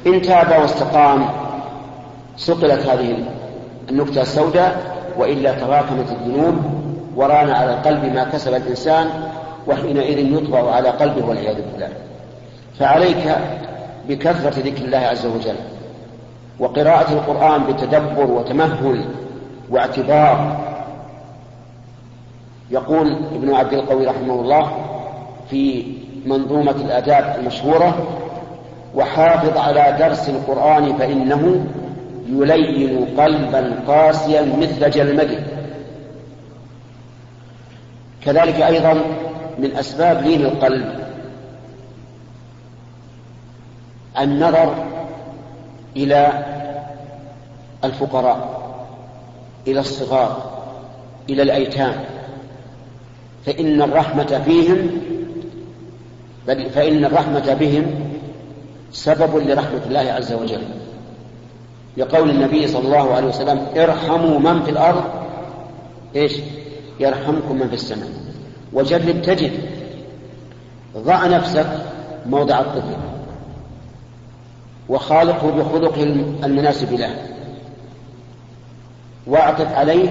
إن 0.07 0.21
تاب 0.21 0.61
واستقام 0.61 1.25
صقلت 2.41 2.85
هذه 2.85 3.17
النكتة 3.89 4.21
السوداء 4.21 4.97
وإلا 5.17 5.51
تراكمت 5.51 6.11
الذنوب 6.11 6.55
وران 7.15 7.49
على 7.49 7.73
القلب 7.73 8.05
ما 8.13 8.23
كسب 8.23 8.53
الإنسان 8.53 9.07
وحينئذ 9.67 10.19
يطبع 10.19 10.71
على 10.71 10.89
قلبه 10.89 11.25
والعياذ 11.25 11.55
بالله. 11.55 11.89
فعليك 12.79 13.37
بكثرة 14.09 14.59
ذكر 14.59 14.85
الله 14.85 14.97
عز 14.97 15.25
وجل 15.25 15.55
وقراءة 16.59 17.13
القرآن 17.13 17.63
بتدبر 17.63 18.31
وتمهل 18.31 19.05
واعتبار. 19.69 20.57
يقول 22.71 23.15
ابن 23.35 23.53
عبد 23.53 23.73
القوي 23.73 24.07
رحمه 24.07 24.33
الله 24.33 24.71
في 25.49 25.83
منظومة 26.25 26.71
الآداب 26.71 27.35
المشهورة 27.39 28.07
وحافظ 28.95 29.57
على 29.57 29.95
درس 29.99 30.29
القرآن 30.29 30.97
فإنه 30.97 31.65
يلين 32.29 33.05
قلبا 33.19 33.79
قاسيا 33.87 34.41
مثل 34.41 34.89
جلمده 34.89 35.39
كذلك 38.25 38.55
أيضا 38.55 38.93
من 39.59 39.75
أسباب 39.75 40.23
لين 40.23 40.41
القلب. 40.41 40.99
النظر 44.19 44.85
إلى 45.95 46.45
الفقراء 47.83 48.61
إلى 49.67 49.79
الصغار 49.79 50.61
إلى 51.29 51.41
الأيتام. 51.41 51.93
فإن 53.45 53.81
الرحمة 53.81 54.41
فيهم 54.45 55.01
بل 56.47 56.69
فإن 56.69 57.05
الرحمة 57.05 57.53
بهم 57.59 57.85
سبب 58.91 59.37
لرحمة 59.37 59.81
الله 59.87 60.11
عز 60.11 60.33
وجل. 60.33 60.80
لقول 61.97 62.29
النبي 62.29 62.67
صلى 62.67 62.85
الله 62.85 63.13
عليه 63.13 63.27
وسلم 63.27 63.67
ارحموا 63.75 64.39
من 64.39 64.63
في 64.63 64.71
الأرض. 64.71 65.03
إيش؟ 66.15 66.33
يرحمكم 66.99 67.55
من 67.55 67.67
في 67.67 67.73
السماء. 67.73 68.09
وجرب 68.73 69.21
تجد 69.21 69.51
ضع 70.97 71.27
نفسك 71.27 71.67
موضع 72.25 72.59
الطفل 72.59 72.95
وخالقه 74.89 75.51
بخلقه 75.51 76.03
المناسب 76.43 76.93
له. 76.93 77.15
واعطف 79.27 79.73
عليه 79.73 80.09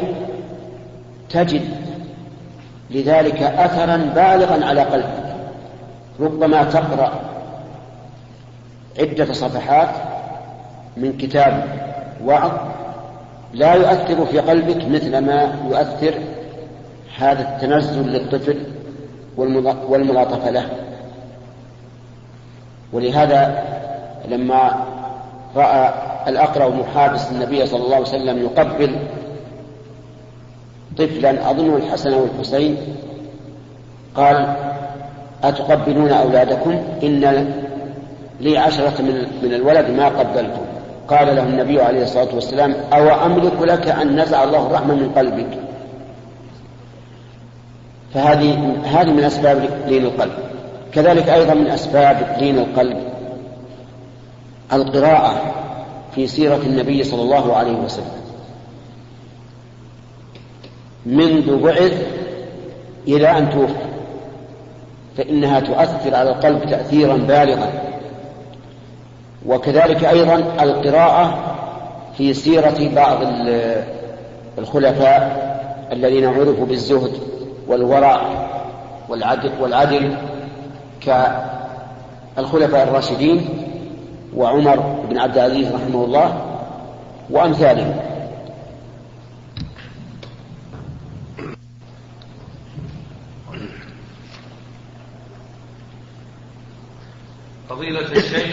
تجد 1.31 1.69
لذلك 2.91 3.43
اثرا 3.43 3.97
بالغا 3.97 4.65
على 4.67 4.83
قلبك. 4.83 5.37
ربما 6.21 6.65
تقرأ 6.65 7.21
عدة 8.99 9.33
صفحات 9.33 10.10
من 10.97 11.19
كتاب 11.19 11.65
وعظ 12.25 12.53
لا 13.55 13.75
يؤثر 13.75 14.27
في 14.27 14.39
قلبك 14.39 14.89
مثل 14.89 15.19
ما 15.19 15.55
يؤثر 15.69 16.15
هذا 17.19 17.41
التنزل 17.41 18.09
للطفل 18.09 18.57
والملاطفه 19.89 20.51
له. 20.51 20.67
ولهذا 22.93 23.65
لما 24.29 24.85
رأى 25.57 25.95
الاقرا 26.29 26.69
بن 26.69 26.85
حابس 26.95 27.31
النبي 27.33 27.67
صلى 27.67 27.85
الله 27.85 27.97
عليه 27.97 28.09
وسلم 28.09 28.39
يقبل 28.43 28.97
طفلا 30.99 31.51
أظنه 31.51 31.77
الحسن 31.77 32.15
والحسين 32.15 32.77
قال 34.15 34.55
أتقبلون 35.45 36.11
أولادكم؟ 36.11 36.83
إن 37.03 37.53
لي 38.41 38.59
عشرة 38.59 39.03
من, 39.03 39.27
من 39.43 39.55
الولد 39.55 39.91
ما 39.91 40.09
قبلتم 40.09 40.70
قال 41.11 41.37
له 41.37 41.43
النبي 41.43 41.81
عليه 41.81 42.03
الصلاة 42.03 42.35
والسلام 42.35 42.75
أو 42.93 43.09
أملك 43.27 43.63
لك 43.63 43.89
أن 43.89 44.21
نزع 44.21 44.45
الله 44.45 44.67
الرحمة 44.67 44.95
من 44.95 45.13
قلبك؟ 45.17 45.59
فهذه 48.15 48.77
هذه 48.85 49.11
من 49.11 49.25
أسباب 49.25 49.69
لين 49.87 50.05
القلب. 50.05 50.33
كذلك 50.93 51.29
أيضا 51.29 51.55
من 51.55 51.67
أسباب 51.67 52.37
لين 52.41 52.59
القلب 52.59 52.97
القراءة 54.73 55.55
في 56.15 56.27
سيرة 56.27 56.61
النبي 56.67 57.05
صلى 57.05 57.23
الله 57.23 57.57
عليه 57.57 57.77
وسلم. 57.77 58.21
منذ 61.07 61.63
بعث 61.63 62.07
إلى 63.09 63.39
أن 63.39 63.51
توفى. 63.51 63.91
فإنها 65.17 65.61
تؤثر 65.61 66.15
على 66.15 66.31
القلب 66.31 66.71
تأثيرا 66.71 67.17
بالغا. 67.17 67.90
وكذلك 69.47 70.05
أيضا 70.05 70.35
القراءة 70.61 71.57
في 72.17 72.35
سيرة 72.35 72.95
بعض 72.95 73.19
الخلفاء 74.59 75.51
الذين 75.93 76.27
عرفوا 76.27 76.67
بالزهد 76.67 77.13
والورع 77.69 78.23
والعدل, 79.09 79.51
والعدل 79.61 80.17
كالخلفاء 82.37 82.83
الراشدين 82.89 83.49
وعمر 84.37 84.77
بن 85.11 85.19
عبد 85.19 85.39
العزيز 85.39 85.73
رحمه 85.73 86.05
الله 86.05 86.45
وأمثالهم. 87.31 87.97
فضيلة 97.69 98.13
الشيخ 98.13 98.50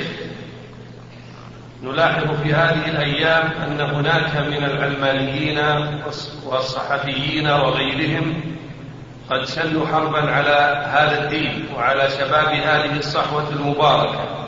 نلاحظ 1.98 2.42
في 2.44 2.54
هذه 2.54 2.90
الأيام 2.90 3.52
أن 3.68 3.82
هناك 3.82 4.36
من 4.36 4.64
العلمانيين 4.64 5.60
والصحفيين 6.46 7.48
وغيرهم 7.48 8.42
قد 9.30 9.46
شنوا 9.46 9.88
حربا 9.88 10.32
على 10.32 10.86
هذا 10.94 11.24
الدين 11.24 11.66
وعلى 11.76 12.10
شباب 12.10 12.48
هذه 12.48 12.98
الصحوة 12.98 13.50
المباركة. 13.50 14.48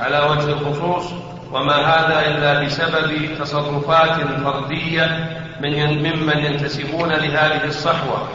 على 0.00 0.18
وجه 0.18 0.44
الخصوص 0.44 1.12
وما 1.52 1.76
هذا 1.76 2.26
إلا 2.26 2.64
بسبب 2.64 3.38
تصرفات 3.38 4.16
فردية 4.44 5.28
من 5.60 5.98
ممن 5.98 6.38
ينتسبون 6.38 7.08
لهذه 7.08 7.64
الصحوة 7.64 8.28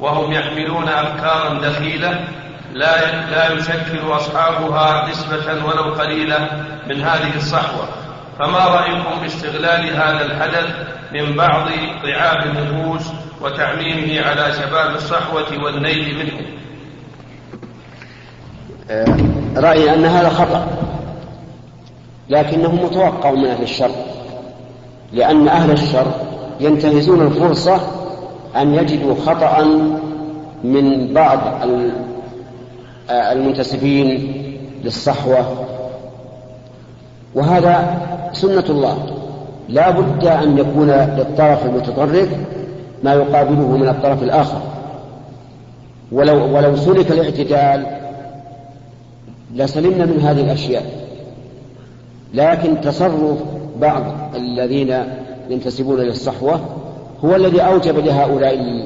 وهم 0.00 0.32
يحملون 0.32 0.88
أفكارا 0.88 1.54
دخيلة 1.54 2.24
لا 2.72 3.26
لا 3.30 3.52
يشكل 3.52 3.98
أصحابها 4.10 5.08
نسبة 5.10 5.64
ولو 5.64 5.94
قليلة 5.94 6.48
من 6.86 7.02
هذه 7.02 7.36
الصحوة. 7.36 7.97
فما 8.38 8.58
رأيكم 8.58 9.20
باستغلال 9.22 9.96
هذا 9.96 10.24
الحدث 10.24 10.74
من 11.12 11.36
بعض 11.36 11.68
ضعاف 12.02 12.46
النفوس 12.46 13.06
وتعميمه 13.42 14.20
على 14.20 14.52
شباب 14.52 14.94
الصحوة 14.94 15.64
والنيل 15.64 16.14
منه 16.18 16.46
آه، 18.90 19.16
رأيي 19.56 19.94
أن 19.94 20.04
هذا 20.04 20.28
خطأ 20.28 20.66
لكنه 22.28 22.74
متوقع 22.74 23.30
من 23.30 23.44
أهل 23.44 23.62
الشر 23.62 23.90
لأن 25.12 25.48
أهل 25.48 25.70
الشر 25.70 26.06
ينتهزون 26.60 27.26
الفرصة 27.26 27.80
أن 28.56 28.74
يجدوا 28.74 29.14
خطأ 29.26 29.62
من 30.64 31.14
بعض 31.14 31.40
المنتسبين 33.10 34.34
للصحوة. 34.84 35.66
وهذا 37.34 38.00
سنة 38.32 38.64
الله. 38.68 38.98
لا 39.68 39.90
بد 39.90 40.26
أن 40.26 40.58
يكون 40.58 40.90
للطرف 40.90 41.66
المتطرف 41.66 42.28
ما 43.02 43.14
يقابله 43.14 43.76
من 43.76 43.88
الطرف 43.88 44.22
الآخر. 44.22 44.60
ولو, 46.12 46.56
ولو 46.56 46.76
سلك 46.76 47.10
الاعتدال 47.10 47.86
لسلمنا 49.54 50.04
من 50.04 50.20
هذه 50.20 50.40
الأشياء. 50.40 50.84
لكن 52.34 52.80
تصرف 52.80 53.38
بعض 53.80 54.02
الذين 54.34 55.04
ينتسبون 55.50 56.00
للصحوة 56.00 56.60
هو 57.24 57.36
الذي 57.36 57.60
أوجب 57.60 57.98
لهؤلاء 57.98 58.84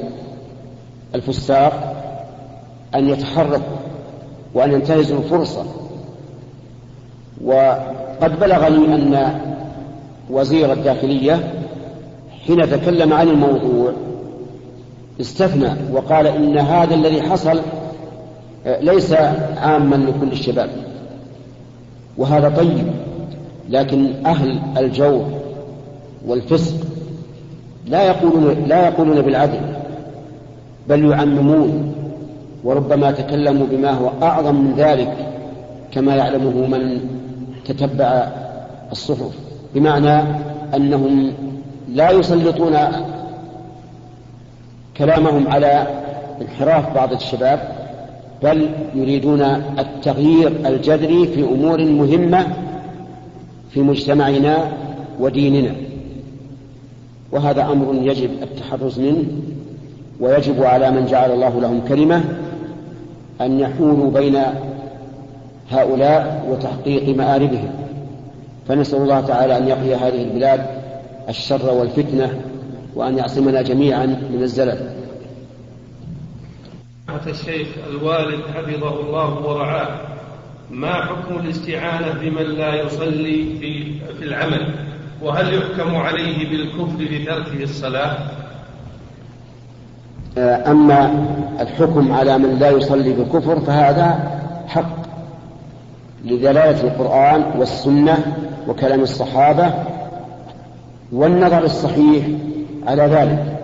الفساق 1.15 1.93
أن 2.95 3.09
يتحركوا 3.09 3.77
وأن 4.53 4.71
ينتهزوا 4.71 5.17
الفرصة. 5.17 5.65
وقد 8.23 8.39
بلغني 8.39 8.95
أن 8.95 9.39
وزير 10.29 10.73
الداخلية 10.73 11.53
حين 12.47 12.69
تكلم 12.69 13.13
عن 13.13 13.27
الموضوع 13.27 13.93
استثنى 15.21 15.69
وقال 15.93 16.27
إن 16.27 16.57
هذا 16.57 16.95
الذي 16.95 17.21
حصل 17.21 17.59
ليس 18.65 19.13
عاما 19.57 19.95
لكل 19.95 20.31
الشباب. 20.31 20.69
وهذا 22.17 22.49
طيب 22.49 22.87
لكن 23.69 24.25
أهل 24.25 24.59
الجور 24.77 25.25
والفسق 26.27 26.75
لا 27.85 28.03
يقولون 28.03 28.65
لا 28.67 28.87
يقولون 28.87 29.21
بالعدل 29.21 29.59
بل 30.89 31.05
يعممون 31.05 31.93
وربما 32.63 33.11
تكلموا 33.11 33.67
بما 33.71 33.91
هو 33.91 34.09
أعظم 34.21 34.55
من 34.55 34.73
ذلك 34.77 35.13
كما 35.91 36.15
يعلمه 36.15 36.67
من 36.67 36.99
تتبع 37.65 38.27
الصحف. 38.91 39.31
بمعنى 39.75 40.23
أنهم 40.75 41.33
لا 41.89 42.11
يسلطون 42.11 42.77
كلامهم 44.97 45.47
على 45.47 45.87
انحراف 46.41 46.95
بعض 46.95 47.13
الشباب 47.13 47.59
بل 48.43 48.69
يريدون 48.95 49.41
التغيير 49.79 50.51
الجذري 50.65 51.27
في 51.27 51.43
أمور 51.43 51.85
مهمة 51.85 52.47
في 53.69 53.81
مجتمعنا 53.81 54.57
وديننا. 55.19 55.75
وهذا 57.31 57.61
أمر 57.61 57.95
يجب 58.01 58.29
التحرز 58.43 58.99
منه 58.99 59.23
ويجب 60.19 60.63
على 60.63 60.91
من 60.91 61.05
جعل 61.05 61.31
الله 61.31 61.61
لهم 61.61 61.81
كلمة 61.87 62.23
أن 63.41 63.59
يحولوا 63.59 64.11
بين 64.11 64.37
هؤلاء 65.73 66.45
وتحقيق 66.49 67.17
مآربهم. 67.17 67.71
فنسأل 68.67 69.01
الله 69.01 69.21
تعالى 69.21 69.57
أن 69.57 69.67
يقي 69.67 69.95
هذه 69.95 70.23
البلاد 70.23 70.65
الشر 71.29 71.73
والفتنة 71.73 72.41
وأن 72.95 73.17
يعصمنا 73.17 73.61
جميعا 73.61 74.05
من 74.05 74.39
الزلل. 74.41 74.89
الشيخ 77.27 77.67
الوالد 77.89 78.41
حفظه 78.55 78.99
الله 78.99 79.47
ورعاه. 79.47 79.99
ما 80.71 80.93
حكم 80.93 81.39
الاستعانة 81.39 82.13
بمن 82.21 82.43
لا 82.43 82.75
يصلي 82.75 83.45
في, 83.59 83.99
في 84.19 84.23
العمل؟ 84.23 84.67
وهل 85.21 85.53
يحكم 85.53 85.95
عليه 85.95 86.49
بالكفر 86.49 86.95
بتركه 86.97 87.63
الصلاة؟ 87.63 88.17
أما 90.37 91.25
الحكم 91.59 92.11
على 92.11 92.37
من 92.37 92.59
لا 92.59 92.69
يصلي 92.69 93.13
بالكفر 93.13 93.59
فهذا 93.59 94.31
حق. 94.67 95.02
لدلالة 96.23 96.81
القرآن 96.81 97.43
والسنة 97.59 98.17
وكلام 98.67 99.01
الصحابة 99.01 99.73
والنظر 101.11 101.63
الصحيح 101.63 102.25
على 102.87 103.03
ذلك. 103.03 103.59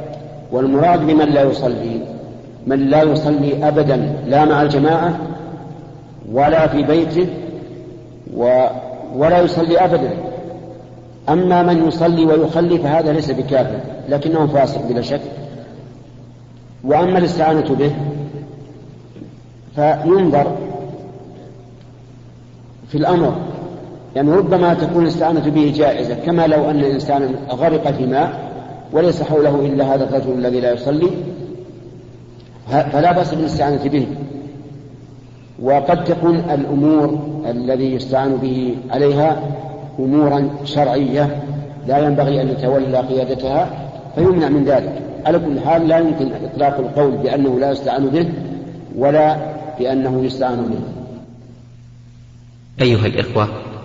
والمراد 0.51 0.99
بمن 0.99 1.25
لا 1.25 1.43
يصلي 1.43 2.01
من 2.67 2.79
لا 2.79 3.03
يصلي 3.03 3.67
أبدا 3.67 4.15
لا 4.27 4.45
مع 4.45 4.61
الجماعة 4.61 5.19
ولا 6.31 6.67
في 6.67 6.83
بيته 6.83 7.27
و 8.35 8.65
ولا 9.15 9.41
يصلي 9.41 9.77
أبدا. 9.77 10.09
أما 11.29 11.63
من 11.63 11.87
يصلي 11.87 12.25
ويخلي 12.25 12.77
فهذا 12.77 13.13
ليس 13.13 13.31
بكافر 13.31 13.79
لكنه 14.09 14.47
فاسق 14.47 14.87
بلا 14.87 15.01
شك. 15.01 15.21
وأما 16.83 17.17
الاستعانة 17.17 17.75
به 17.75 17.91
فينظر 19.75 20.68
في 22.89 22.97
الأمر. 22.97 23.33
يعني 24.15 24.31
ربما 24.31 24.73
تكون 24.73 25.03
الاستعانة 25.03 25.49
به 25.49 25.73
جائزة 25.75 26.15
كما 26.15 26.47
لو 26.47 26.69
أن 26.69 26.79
الإنسان 26.79 27.35
غرق 27.51 27.91
في 27.91 28.05
ماء 28.05 28.49
وليس 28.93 29.23
حوله 29.23 29.59
إلا 29.65 29.95
هذا 29.95 30.03
الرجل 30.03 30.31
الذي 30.31 30.59
لا 30.59 30.73
يصلي 30.73 31.09
فلا 32.91 33.11
بأس 33.11 33.33
بالاستعانة 33.33 33.83
به. 33.83 34.07
وقد 35.63 36.03
تكون 36.03 36.35
الأمور 36.35 37.19
الذي 37.49 37.93
يستعان 37.93 38.35
به 38.35 38.75
عليها 38.89 39.41
أمورا 39.99 40.49
شرعية 40.63 41.41
لا 41.87 41.97
ينبغي 41.97 42.41
أن 42.41 42.49
يتولى 42.49 42.97
قيادتها 42.97 43.69
فيمنع 44.15 44.49
من 44.49 44.63
ذلك. 44.63 45.01
على 45.25 45.39
كل 45.39 45.59
حال 45.59 45.87
لا 45.87 45.97
يمكن 45.97 46.29
إطلاق 46.53 46.79
القول 46.79 47.11
بأنه 47.11 47.59
لا 47.59 47.71
يستعان 47.71 48.09
به 48.09 48.29
ولا 48.97 49.37
بأنه 49.79 50.21
يستعان 50.25 50.57
به. 50.57 50.98
أيها 52.81 53.05
الإخوة. 53.05 53.49